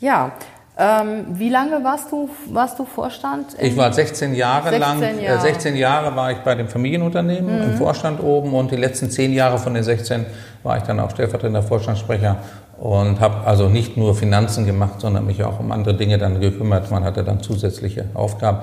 Ja, 0.00 0.32
ähm, 0.78 1.26
wie 1.30 1.48
lange 1.48 1.82
warst 1.82 2.12
du, 2.12 2.30
warst 2.46 2.78
du 2.78 2.84
Vorstand? 2.84 3.56
Ich 3.60 3.76
war 3.76 3.92
16 3.92 4.32
Jahre 4.34 4.70
16 4.70 4.80
lang. 4.80 5.20
Jahre. 5.20 5.38
Äh, 5.38 5.40
16 5.40 5.76
Jahre 5.76 6.14
war 6.14 6.30
ich 6.30 6.38
bei 6.38 6.54
dem 6.54 6.68
Familienunternehmen 6.68 7.56
mhm. 7.56 7.62
im 7.64 7.76
Vorstand 7.76 8.22
oben 8.22 8.54
und 8.54 8.70
die 8.70 8.76
letzten 8.76 9.10
10 9.10 9.32
Jahre 9.32 9.58
von 9.58 9.74
den 9.74 9.82
16 9.82 10.24
war 10.62 10.76
ich 10.76 10.84
dann 10.84 11.00
auch 11.00 11.10
stellvertretender 11.10 11.64
Vorstandssprecher 11.64 12.36
und 12.78 13.18
habe 13.18 13.44
also 13.44 13.68
nicht 13.68 13.96
nur 13.96 14.14
Finanzen 14.14 14.66
gemacht, 14.66 15.00
sondern 15.00 15.26
mich 15.26 15.42
auch 15.42 15.58
um 15.58 15.72
andere 15.72 15.94
Dinge 15.94 16.16
dann 16.16 16.40
gekümmert. 16.40 16.90
Man 16.92 17.02
hatte 17.02 17.24
dann 17.24 17.40
zusätzliche 17.40 18.04
Aufgaben. 18.14 18.58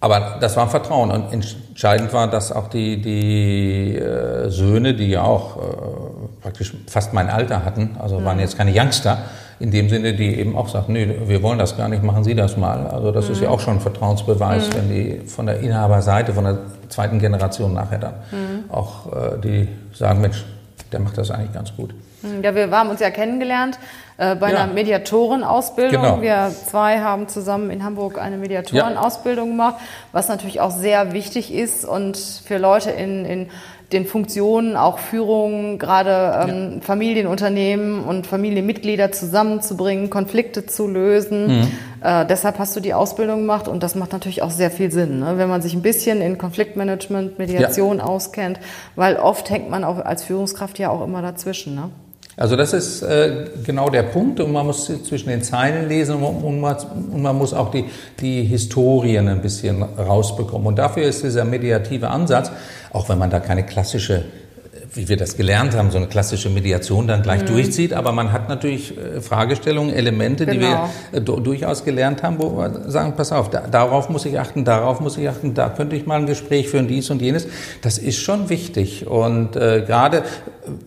Aber 0.00 0.36
das 0.40 0.56
war 0.56 0.68
Vertrauen 0.68 1.10
und 1.10 1.32
entscheidend 1.32 2.12
war, 2.12 2.28
dass 2.28 2.52
auch 2.52 2.68
die, 2.68 3.00
die 3.00 3.96
äh, 3.96 4.50
Söhne, 4.50 4.94
die 4.94 5.08
ja 5.10 5.22
auch 5.22 5.56
äh, 5.56 5.60
praktisch 6.42 6.74
fast 6.86 7.14
mein 7.14 7.30
Alter 7.30 7.64
hatten, 7.64 7.96
also 7.98 8.18
mhm. 8.18 8.24
waren 8.24 8.40
jetzt 8.40 8.56
keine 8.56 8.72
Youngster, 8.74 9.18
in 9.60 9.70
dem 9.70 9.90
Sinne, 9.90 10.14
die 10.14 10.38
eben 10.38 10.56
auch 10.56 10.68
sagt, 10.68 10.88
nee, 10.88 11.06
wir 11.26 11.42
wollen 11.42 11.58
das 11.58 11.76
gar 11.76 11.88
nicht, 11.88 12.02
machen 12.02 12.24
Sie 12.24 12.34
das 12.34 12.56
mal. 12.56 12.86
Also 12.86 13.12
das 13.12 13.26
mhm. 13.26 13.32
ist 13.32 13.42
ja 13.42 13.50
auch 13.50 13.60
schon 13.60 13.74
ein 13.74 13.80
Vertrauensbeweis, 13.80 14.70
mhm. 14.70 14.74
wenn 14.74 14.88
die 14.88 15.20
von 15.26 15.46
der 15.46 15.60
Inhaberseite, 15.60 16.32
von 16.32 16.44
der 16.44 16.58
zweiten 16.88 17.18
Generation 17.18 17.74
nachher 17.74 17.98
dann 17.98 18.14
mhm. 18.32 18.70
auch 18.70 19.12
äh, 19.12 19.38
die 19.38 19.68
sagen, 19.92 20.22
Mensch, 20.22 20.44
der 20.90 21.00
macht 21.00 21.18
das 21.18 21.30
eigentlich 21.30 21.52
ganz 21.52 21.76
gut. 21.76 21.94
Mhm. 22.22 22.42
Ja, 22.42 22.54
wir 22.54 22.70
haben 22.70 22.88
uns 22.88 23.00
ja 23.00 23.10
kennengelernt 23.10 23.78
äh, 24.16 24.34
bei 24.34 24.50
ja. 24.50 24.62
einer 24.62 24.72
Mediatorenausbildung. 24.72 26.02
Genau. 26.02 26.22
Wir 26.22 26.50
zwei 26.66 27.00
haben 27.00 27.28
zusammen 27.28 27.70
in 27.70 27.84
Hamburg 27.84 28.18
eine 28.18 28.38
Mediatorenausbildung 28.38 29.46
ja. 29.46 29.52
gemacht, 29.52 29.74
was 30.12 30.28
natürlich 30.28 30.60
auch 30.62 30.70
sehr 30.70 31.12
wichtig 31.12 31.52
ist 31.52 31.84
und 31.84 32.16
für 32.16 32.56
Leute 32.56 32.90
in, 32.90 33.26
in 33.26 33.50
den 33.92 34.06
Funktionen, 34.06 34.76
auch 34.76 34.98
Führung, 34.98 35.78
gerade 35.78 36.48
ähm, 36.48 36.72
ja. 36.74 36.80
Familienunternehmen 36.80 38.04
und 38.04 38.26
Familienmitglieder 38.26 39.10
zusammenzubringen, 39.10 40.10
Konflikte 40.10 40.66
zu 40.66 40.86
lösen. 40.86 41.46
Mhm. 41.46 41.68
Äh, 42.02 42.26
deshalb 42.26 42.58
hast 42.58 42.76
du 42.76 42.80
die 42.80 42.94
Ausbildung 42.94 43.40
gemacht 43.40 43.68
und 43.68 43.82
das 43.82 43.94
macht 43.94 44.12
natürlich 44.12 44.42
auch 44.42 44.50
sehr 44.50 44.70
viel 44.70 44.90
Sinn, 44.90 45.20
ne? 45.20 45.38
wenn 45.38 45.48
man 45.48 45.60
sich 45.60 45.74
ein 45.74 45.82
bisschen 45.82 46.22
in 46.22 46.38
Konfliktmanagement, 46.38 47.38
Mediation 47.38 47.98
ja. 47.98 48.04
auskennt, 48.04 48.60
weil 48.94 49.16
oft 49.16 49.50
hängt 49.50 49.70
man 49.70 49.84
auch 49.84 49.98
als 49.98 50.22
Führungskraft 50.24 50.78
ja 50.78 50.90
auch 50.90 51.04
immer 51.04 51.20
dazwischen. 51.20 51.74
Ne? 51.74 51.90
Also 52.40 52.56
das 52.56 52.72
ist 52.72 53.02
äh, 53.02 53.48
genau 53.66 53.90
der 53.90 54.02
Punkt 54.02 54.40
und 54.40 54.50
man 54.50 54.64
muss 54.64 54.86
zwischen 54.86 55.28
den 55.28 55.42
Zeilen 55.42 55.90
lesen 55.90 56.22
und 56.22 56.58
man, 56.58 56.74
und 56.74 57.20
man 57.20 57.36
muss 57.36 57.52
auch 57.52 57.70
die, 57.70 57.84
die 58.18 58.44
Historien 58.44 59.28
ein 59.28 59.42
bisschen 59.42 59.82
rausbekommen. 59.82 60.66
Und 60.68 60.78
dafür 60.78 61.02
ist 61.02 61.22
dieser 61.22 61.44
mediative 61.44 62.08
Ansatz, 62.08 62.50
auch 62.94 63.10
wenn 63.10 63.18
man 63.18 63.28
da 63.28 63.40
keine 63.40 63.66
klassische 63.66 64.24
wie 64.92 65.08
wir 65.08 65.16
das 65.16 65.36
gelernt 65.36 65.76
haben, 65.76 65.90
so 65.90 65.98
eine 65.98 66.08
klassische 66.08 66.50
Mediation 66.50 67.06
dann 67.06 67.22
gleich 67.22 67.42
mhm. 67.42 67.46
durchzieht. 67.46 67.92
Aber 67.92 68.12
man 68.12 68.32
hat 68.32 68.48
natürlich 68.48 68.96
äh, 68.96 69.20
Fragestellungen, 69.20 69.94
Elemente, 69.94 70.46
genau. 70.46 70.54
die 70.54 70.60
wir 70.60 70.90
genau. 71.20 71.38
äh, 71.38 71.42
durchaus 71.42 71.84
gelernt 71.84 72.22
haben, 72.22 72.38
wo 72.38 72.56
wir 72.56 72.90
sagen, 72.90 73.14
pass 73.16 73.32
auf, 73.32 73.50
da, 73.50 73.62
darauf 73.62 74.08
muss 74.08 74.24
ich 74.24 74.38
achten, 74.38 74.64
darauf 74.64 75.00
muss 75.00 75.16
ich 75.16 75.28
achten, 75.28 75.54
da 75.54 75.68
könnte 75.68 75.96
ich 75.96 76.06
mal 76.06 76.18
ein 76.18 76.26
Gespräch 76.26 76.68
führen, 76.68 76.88
dies 76.88 77.10
und 77.10 77.22
jenes. 77.22 77.46
Das 77.82 77.98
ist 77.98 78.18
schon 78.18 78.48
wichtig. 78.48 79.06
Und 79.06 79.56
äh, 79.56 79.84
gerade 79.86 80.18
äh, 80.18 80.22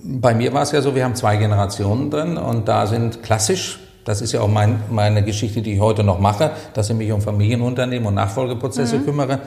bei 0.04 0.34
mir 0.34 0.54
war 0.54 0.64
es 0.64 0.72
ja 0.72 0.82
so, 0.82 0.96
wir 0.96 1.06
haben 1.06 1.16
zwei 1.16 1.38
Generationen 1.38 2.12
drin 2.12 2.38
und 2.38 2.68
da 2.68 2.88
sind 2.88 3.24
klassisch 3.24 3.80
das 4.06 4.22
ist 4.22 4.34
ja 4.34 4.42
auch 4.42 4.50
mein, 4.50 4.84
meine 4.90 5.24
Geschichte, 5.24 5.62
die 5.62 5.76
ich 5.76 5.80
heute 5.80 6.04
noch 6.04 6.20
mache, 6.20 6.52
dass 6.74 6.90
ich 6.90 6.96
mich 6.96 7.12
um 7.14 7.22
Familienunternehmen 7.22 8.08
und 8.08 8.16
Nachfolgeprozesse 8.16 8.98
mhm. 8.98 9.06
kümmere. 9.06 9.40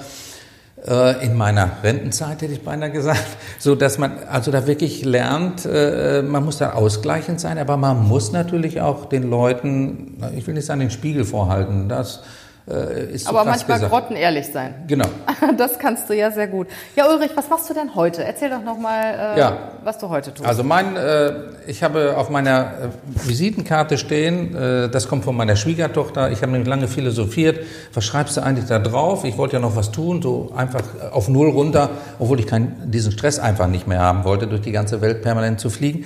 Äh, 0.84 1.24
in 1.24 1.34
meiner 1.34 1.70
Rentenzeit, 1.82 2.42
hätte 2.42 2.52
ich 2.52 2.62
beinahe 2.62 2.90
gesagt, 2.90 3.24
so 3.58 3.74
dass 3.74 3.96
man 3.96 4.18
also 4.30 4.50
da 4.50 4.66
wirklich 4.66 5.04
lernt, 5.04 5.64
äh, 5.64 6.22
man 6.22 6.44
muss 6.44 6.58
da 6.58 6.74
ausgleichend 6.74 7.40
sein, 7.40 7.56
aber 7.56 7.78
man 7.78 8.06
muss 8.06 8.32
natürlich 8.32 8.82
auch 8.82 9.06
den 9.06 9.28
Leuten, 9.30 10.18
ich 10.36 10.46
will 10.46 10.54
nicht 10.54 10.66
sagen, 10.66 10.80
den 10.80 10.90
Spiegel 10.90 11.24
vorhalten, 11.24 11.88
dass 11.88 12.22
äh, 12.68 13.12
ist 13.12 13.28
Aber 13.28 13.44
manchmal 13.44 13.78
gesagt. 13.78 13.92
grottenehrlich 13.92 14.46
sein. 14.52 14.74
Genau. 14.86 15.06
Das 15.56 15.78
kannst 15.78 16.10
du 16.10 16.14
ja 16.14 16.30
sehr 16.32 16.48
gut. 16.48 16.66
Ja, 16.96 17.08
Ulrich, 17.08 17.30
was 17.34 17.48
machst 17.48 17.70
du 17.70 17.74
denn 17.74 17.94
heute? 17.94 18.24
Erzähl 18.24 18.50
doch 18.50 18.62
nochmal, 18.62 19.34
äh, 19.36 19.38
ja. 19.38 19.58
was 19.84 19.98
du 19.98 20.08
heute 20.08 20.34
tust. 20.34 20.46
Also 20.46 20.64
mein, 20.64 20.96
äh, 20.96 21.32
ich 21.66 21.82
habe 21.82 22.16
auf 22.16 22.30
meiner 22.30 22.60
äh, 22.60 23.28
Visitenkarte 23.28 23.96
stehen, 23.96 24.54
äh, 24.56 24.88
das 24.88 25.08
kommt 25.08 25.24
von 25.24 25.36
meiner 25.36 25.54
Schwiegertochter. 25.54 26.30
Ich 26.32 26.42
habe 26.42 26.52
nämlich 26.52 26.68
lange 26.68 26.88
philosophiert. 26.88 27.60
Was 27.94 28.04
schreibst 28.04 28.36
du 28.36 28.42
eigentlich 28.42 28.66
da 28.66 28.78
drauf? 28.78 29.24
Ich 29.24 29.38
wollte 29.38 29.54
ja 29.54 29.60
noch 29.60 29.76
was 29.76 29.92
tun, 29.92 30.20
so 30.20 30.52
einfach 30.56 30.82
auf 31.12 31.28
Null 31.28 31.50
runter, 31.50 31.90
obwohl 32.18 32.40
ich 32.40 32.46
keinen, 32.46 32.90
diesen 32.90 33.12
Stress 33.12 33.38
einfach 33.38 33.68
nicht 33.68 33.86
mehr 33.86 34.00
haben 34.00 34.24
wollte, 34.24 34.46
durch 34.48 34.62
die 34.62 34.72
ganze 34.72 35.00
Welt 35.00 35.22
permanent 35.22 35.60
zu 35.60 35.70
fliegen. 35.70 36.04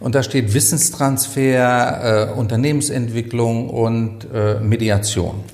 Und 0.00 0.14
da 0.14 0.22
steht 0.22 0.54
Wissenstransfer, 0.54 2.30
äh, 2.30 2.38
Unternehmensentwicklung 2.38 3.68
und 3.68 4.26
äh, 4.32 4.60
Mediation. 4.60 5.44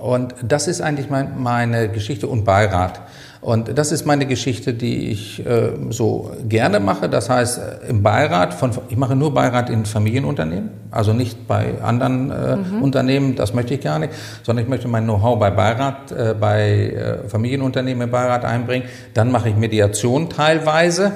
Und 0.00 0.34
das 0.42 0.66
ist 0.66 0.80
eigentlich 0.80 1.10
mein, 1.10 1.40
meine 1.40 1.88
Geschichte 1.88 2.26
und 2.26 2.44
Beirat. 2.44 3.00
Und 3.40 3.78
das 3.78 3.90
ist 3.90 4.04
meine 4.04 4.26
Geschichte, 4.26 4.74
die 4.74 5.08
ich 5.08 5.44
äh, 5.46 5.70
so 5.88 6.30
gerne 6.46 6.78
mache. 6.78 7.08
Das 7.08 7.30
heißt, 7.30 7.60
im 7.88 8.02
Beirat 8.02 8.52
von, 8.52 8.70
ich 8.90 8.96
mache 8.98 9.16
nur 9.16 9.32
Beirat 9.32 9.70
in 9.70 9.86
Familienunternehmen, 9.86 10.70
also 10.90 11.14
nicht 11.14 11.46
bei 11.46 11.80
anderen 11.82 12.30
äh, 12.30 12.56
mhm. 12.56 12.82
Unternehmen, 12.82 13.36
das 13.36 13.54
möchte 13.54 13.74
ich 13.74 13.80
gar 13.80 13.98
nicht, 13.98 14.12
sondern 14.42 14.64
ich 14.64 14.68
möchte 14.68 14.88
mein 14.88 15.04
Know-how 15.04 15.38
bei 15.38 15.50
Beirat, 15.50 16.12
äh, 16.12 16.34
bei 16.38 16.90
äh, 16.90 17.28
Familienunternehmen 17.28 18.02
im 18.02 18.10
Beirat 18.10 18.44
einbringen. 18.44 18.86
Dann 19.14 19.32
mache 19.32 19.48
ich 19.48 19.56
Mediation 19.56 20.28
teilweise 20.28 21.12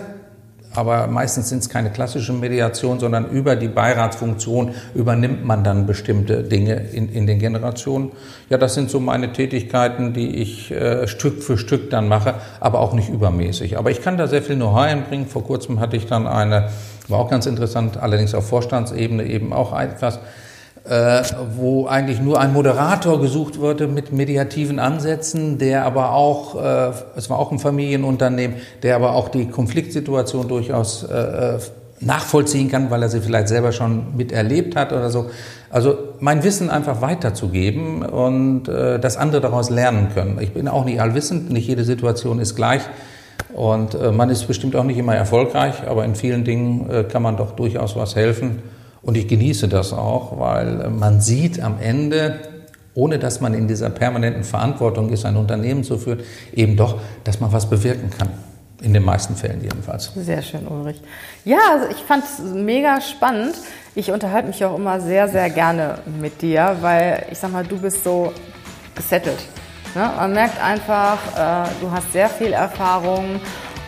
aber 0.74 1.06
meistens 1.06 1.48
sind 1.48 1.60
es 1.60 1.68
keine 1.68 1.90
klassischen 1.90 2.40
Mediationen, 2.40 2.98
sondern 2.98 3.30
über 3.30 3.56
die 3.56 3.68
Beiratsfunktion 3.68 4.74
übernimmt 4.94 5.44
man 5.44 5.62
dann 5.62 5.86
bestimmte 5.86 6.42
Dinge 6.42 6.74
in, 6.92 7.08
in 7.08 7.26
den 7.26 7.38
Generationen. 7.38 8.10
Ja, 8.50 8.58
das 8.58 8.74
sind 8.74 8.90
so 8.90 9.00
meine 9.00 9.32
Tätigkeiten, 9.32 10.12
die 10.12 10.36
ich 10.36 10.70
äh, 10.70 11.06
Stück 11.06 11.42
für 11.42 11.56
Stück 11.58 11.90
dann 11.90 12.08
mache, 12.08 12.34
aber 12.60 12.80
auch 12.80 12.92
nicht 12.92 13.08
übermäßig. 13.08 13.78
Aber 13.78 13.90
ich 13.90 14.02
kann 14.02 14.18
da 14.18 14.26
sehr 14.26 14.42
viel 14.42 14.56
Know-how 14.56 14.82
einbringen. 14.82 15.26
Vor 15.26 15.44
kurzem 15.44 15.80
hatte 15.80 15.96
ich 15.96 16.06
dann 16.06 16.26
eine, 16.26 16.68
war 17.08 17.20
auch 17.20 17.30
ganz 17.30 17.46
interessant, 17.46 17.96
allerdings 17.96 18.34
auf 18.34 18.48
Vorstandsebene 18.48 19.24
eben 19.24 19.52
auch 19.52 19.78
etwas, 19.78 20.18
äh, 20.84 21.22
wo 21.56 21.86
eigentlich 21.86 22.20
nur 22.20 22.40
ein 22.40 22.52
Moderator 22.52 23.20
gesucht 23.20 23.58
wurde 23.58 23.86
mit 23.86 24.12
mediativen 24.12 24.78
Ansätzen, 24.78 25.58
der 25.58 25.86
aber 25.86 26.12
auch, 26.12 26.62
äh, 26.62 26.92
es 27.16 27.30
war 27.30 27.38
auch 27.38 27.52
ein 27.52 27.58
Familienunternehmen, 27.58 28.56
der 28.82 28.96
aber 28.96 29.14
auch 29.14 29.28
die 29.28 29.48
Konfliktsituation 29.48 30.46
durchaus 30.46 31.04
äh, 31.04 31.58
nachvollziehen 32.00 32.70
kann, 32.70 32.90
weil 32.90 33.02
er 33.02 33.08
sie 33.08 33.20
vielleicht 33.20 33.48
selber 33.48 33.72
schon 33.72 34.16
miterlebt 34.16 34.76
hat 34.76 34.92
oder 34.92 35.08
so. 35.08 35.30
Also 35.70 35.96
mein 36.20 36.44
Wissen 36.44 36.68
einfach 36.68 37.00
weiterzugeben 37.00 38.02
und 38.02 38.68
äh, 38.68 39.00
dass 39.00 39.16
andere 39.16 39.40
daraus 39.40 39.70
lernen 39.70 40.08
können. 40.14 40.38
Ich 40.40 40.52
bin 40.52 40.68
auch 40.68 40.84
nicht 40.84 41.00
allwissend, 41.00 41.50
nicht 41.50 41.66
jede 41.66 41.84
Situation 41.84 42.38
ist 42.38 42.56
gleich. 42.56 42.82
Und 43.54 43.94
äh, 43.94 44.12
man 44.12 44.30
ist 44.30 44.46
bestimmt 44.46 44.76
auch 44.76 44.84
nicht 44.84 44.98
immer 44.98 45.14
erfolgreich, 45.14 45.86
aber 45.88 46.04
in 46.04 46.14
vielen 46.14 46.44
Dingen 46.44 46.90
äh, 46.90 47.04
kann 47.04 47.22
man 47.22 47.36
doch 47.36 47.52
durchaus 47.52 47.96
was 47.96 48.16
helfen. 48.16 48.62
Und 49.04 49.16
ich 49.16 49.28
genieße 49.28 49.68
das 49.68 49.92
auch, 49.92 50.38
weil 50.38 50.88
man 50.90 51.20
sieht 51.20 51.60
am 51.60 51.78
Ende, 51.78 52.40
ohne 52.94 53.18
dass 53.18 53.40
man 53.40 53.52
in 53.54 53.68
dieser 53.68 53.90
permanenten 53.90 54.44
Verantwortung 54.44 55.10
ist, 55.10 55.24
ein 55.26 55.36
Unternehmen 55.36 55.84
zu 55.84 55.98
führen, 55.98 56.20
eben 56.54 56.76
doch, 56.76 56.98
dass 57.24 57.40
man 57.40 57.52
was 57.52 57.68
bewirken 57.68 58.10
kann. 58.10 58.30
In 58.82 58.92
den 58.92 59.04
meisten 59.04 59.34
Fällen 59.34 59.62
jedenfalls. 59.62 60.12
Sehr 60.14 60.42
schön, 60.42 60.66
Ulrich. 60.66 61.00
Ja, 61.44 61.58
also 61.72 61.86
ich 61.90 62.02
fand 62.04 62.24
es 62.24 62.38
mega 62.54 63.00
spannend. 63.00 63.54
Ich 63.94 64.10
unterhalte 64.10 64.48
mich 64.48 64.62
auch 64.62 64.76
immer 64.76 65.00
sehr, 65.00 65.28
sehr 65.28 65.48
gerne 65.48 65.98
mit 66.20 66.42
dir, 66.42 66.76
weil 66.80 67.24
ich 67.30 67.38
sag 67.38 67.52
mal, 67.52 67.64
du 67.64 67.78
bist 67.78 68.04
so 68.04 68.32
gesettelt. 68.94 69.38
Ne? 69.94 70.10
Man 70.16 70.32
merkt 70.32 70.62
einfach, 70.62 71.18
äh, 71.34 71.68
du 71.80 71.90
hast 71.90 72.12
sehr 72.12 72.28
viel 72.28 72.52
Erfahrung 72.52 73.40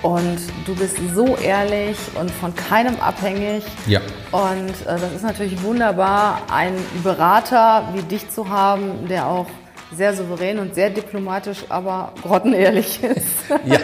und 0.03 0.39
du 0.67 0.75
bist 0.75 0.97
so 1.15 1.37
ehrlich 1.37 1.97
und 2.19 2.31
von 2.31 2.55
keinem 2.55 3.01
abhängig. 3.01 3.65
Ja. 3.87 4.01
Und 4.33 4.71
äh, 4.87 4.99
das 4.99 5.13
ist 5.15 5.23
natürlich 5.23 5.63
wunderbar, 5.63 6.43
einen 6.51 6.85
Berater 7.03 7.89
wie 7.95 8.03
dich 8.03 8.29
zu 8.31 8.49
haben, 8.49 9.09
der 9.09 9.27
auch 9.27 9.47
sehr 9.93 10.15
souverän 10.15 10.59
und 10.59 10.75
sehr 10.75 10.91
diplomatisch, 10.91 11.65
aber 11.69 12.13
grottenehrlich 12.23 13.03
ist. 13.03 13.27
Ja. 13.65 13.79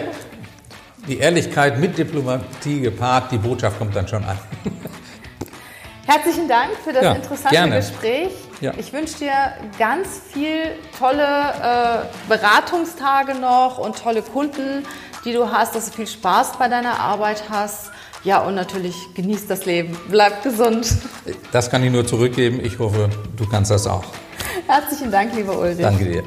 Die 1.08 1.18
Ehrlichkeit 1.18 1.78
mit 1.78 1.98
Diplomatie 1.98 2.80
gepaart, 2.80 3.32
die 3.32 3.38
Botschaft 3.38 3.78
kommt 3.78 3.96
dann 3.96 4.06
schon 4.06 4.24
an. 4.24 4.38
Herzlichen 6.06 6.48
Dank 6.48 6.70
für 6.84 6.92
das 6.92 7.04
ja, 7.04 7.12
interessante 7.12 7.54
gerne. 7.54 7.76
Gespräch. 7.76 8.32
Ja. 8.60 8.72
Ich 8.76 8.92
wünsche 8.92 9.18
dir 9.18 9.32
ganz 9.78 10.20
viel 10.32 10.72
tolle 10.96 11.22
äh, 11.22 12.28
Beratungstage 12.28 13.34
noch 13.34 13.78
und 13.78 13.98
tolle 13.98 14.22
Kunden, 14.22 14.84
die 15.24 15.32
du 15.32 15.50
hast, 15.50 15.74
dass 15.74 15.86
du 15.86 15.92
viel 15.92 16.06
Spaß 16.06 16.58
bei 16.58 16.68
deiner 16.68 16.98
Arbeit 16.98 17.44
hast. 17.50 17.90
Ja, 18.24 18.40
und 18.42 18.54
natürlich 18.54 18.94
genießt 19.14 19.50
das 19.50 19.64
Leben. 19.64 19.96
Bleib 20.08 20.42
gesund. 20.42 20.96
Das 21.50 21.70
kann 21.70 21.82
ich 21.82 21.90
nur 21.90 22.06
zurückgeben. 22.06 22.60
Ich 22.64 22.78
hoffe, 22.78 23.08
du 23.36 23.48
kannst 23.48 23.70
das 23.70 23.86
auch. 23.86 24.04
Herzlichen 24.66 25.10
Dank, 25.10 25.34
lieber 25.34 25.58
Ulrich. 25.58 25.78
Danke 25.78 26.04
dir. 26.04 26.22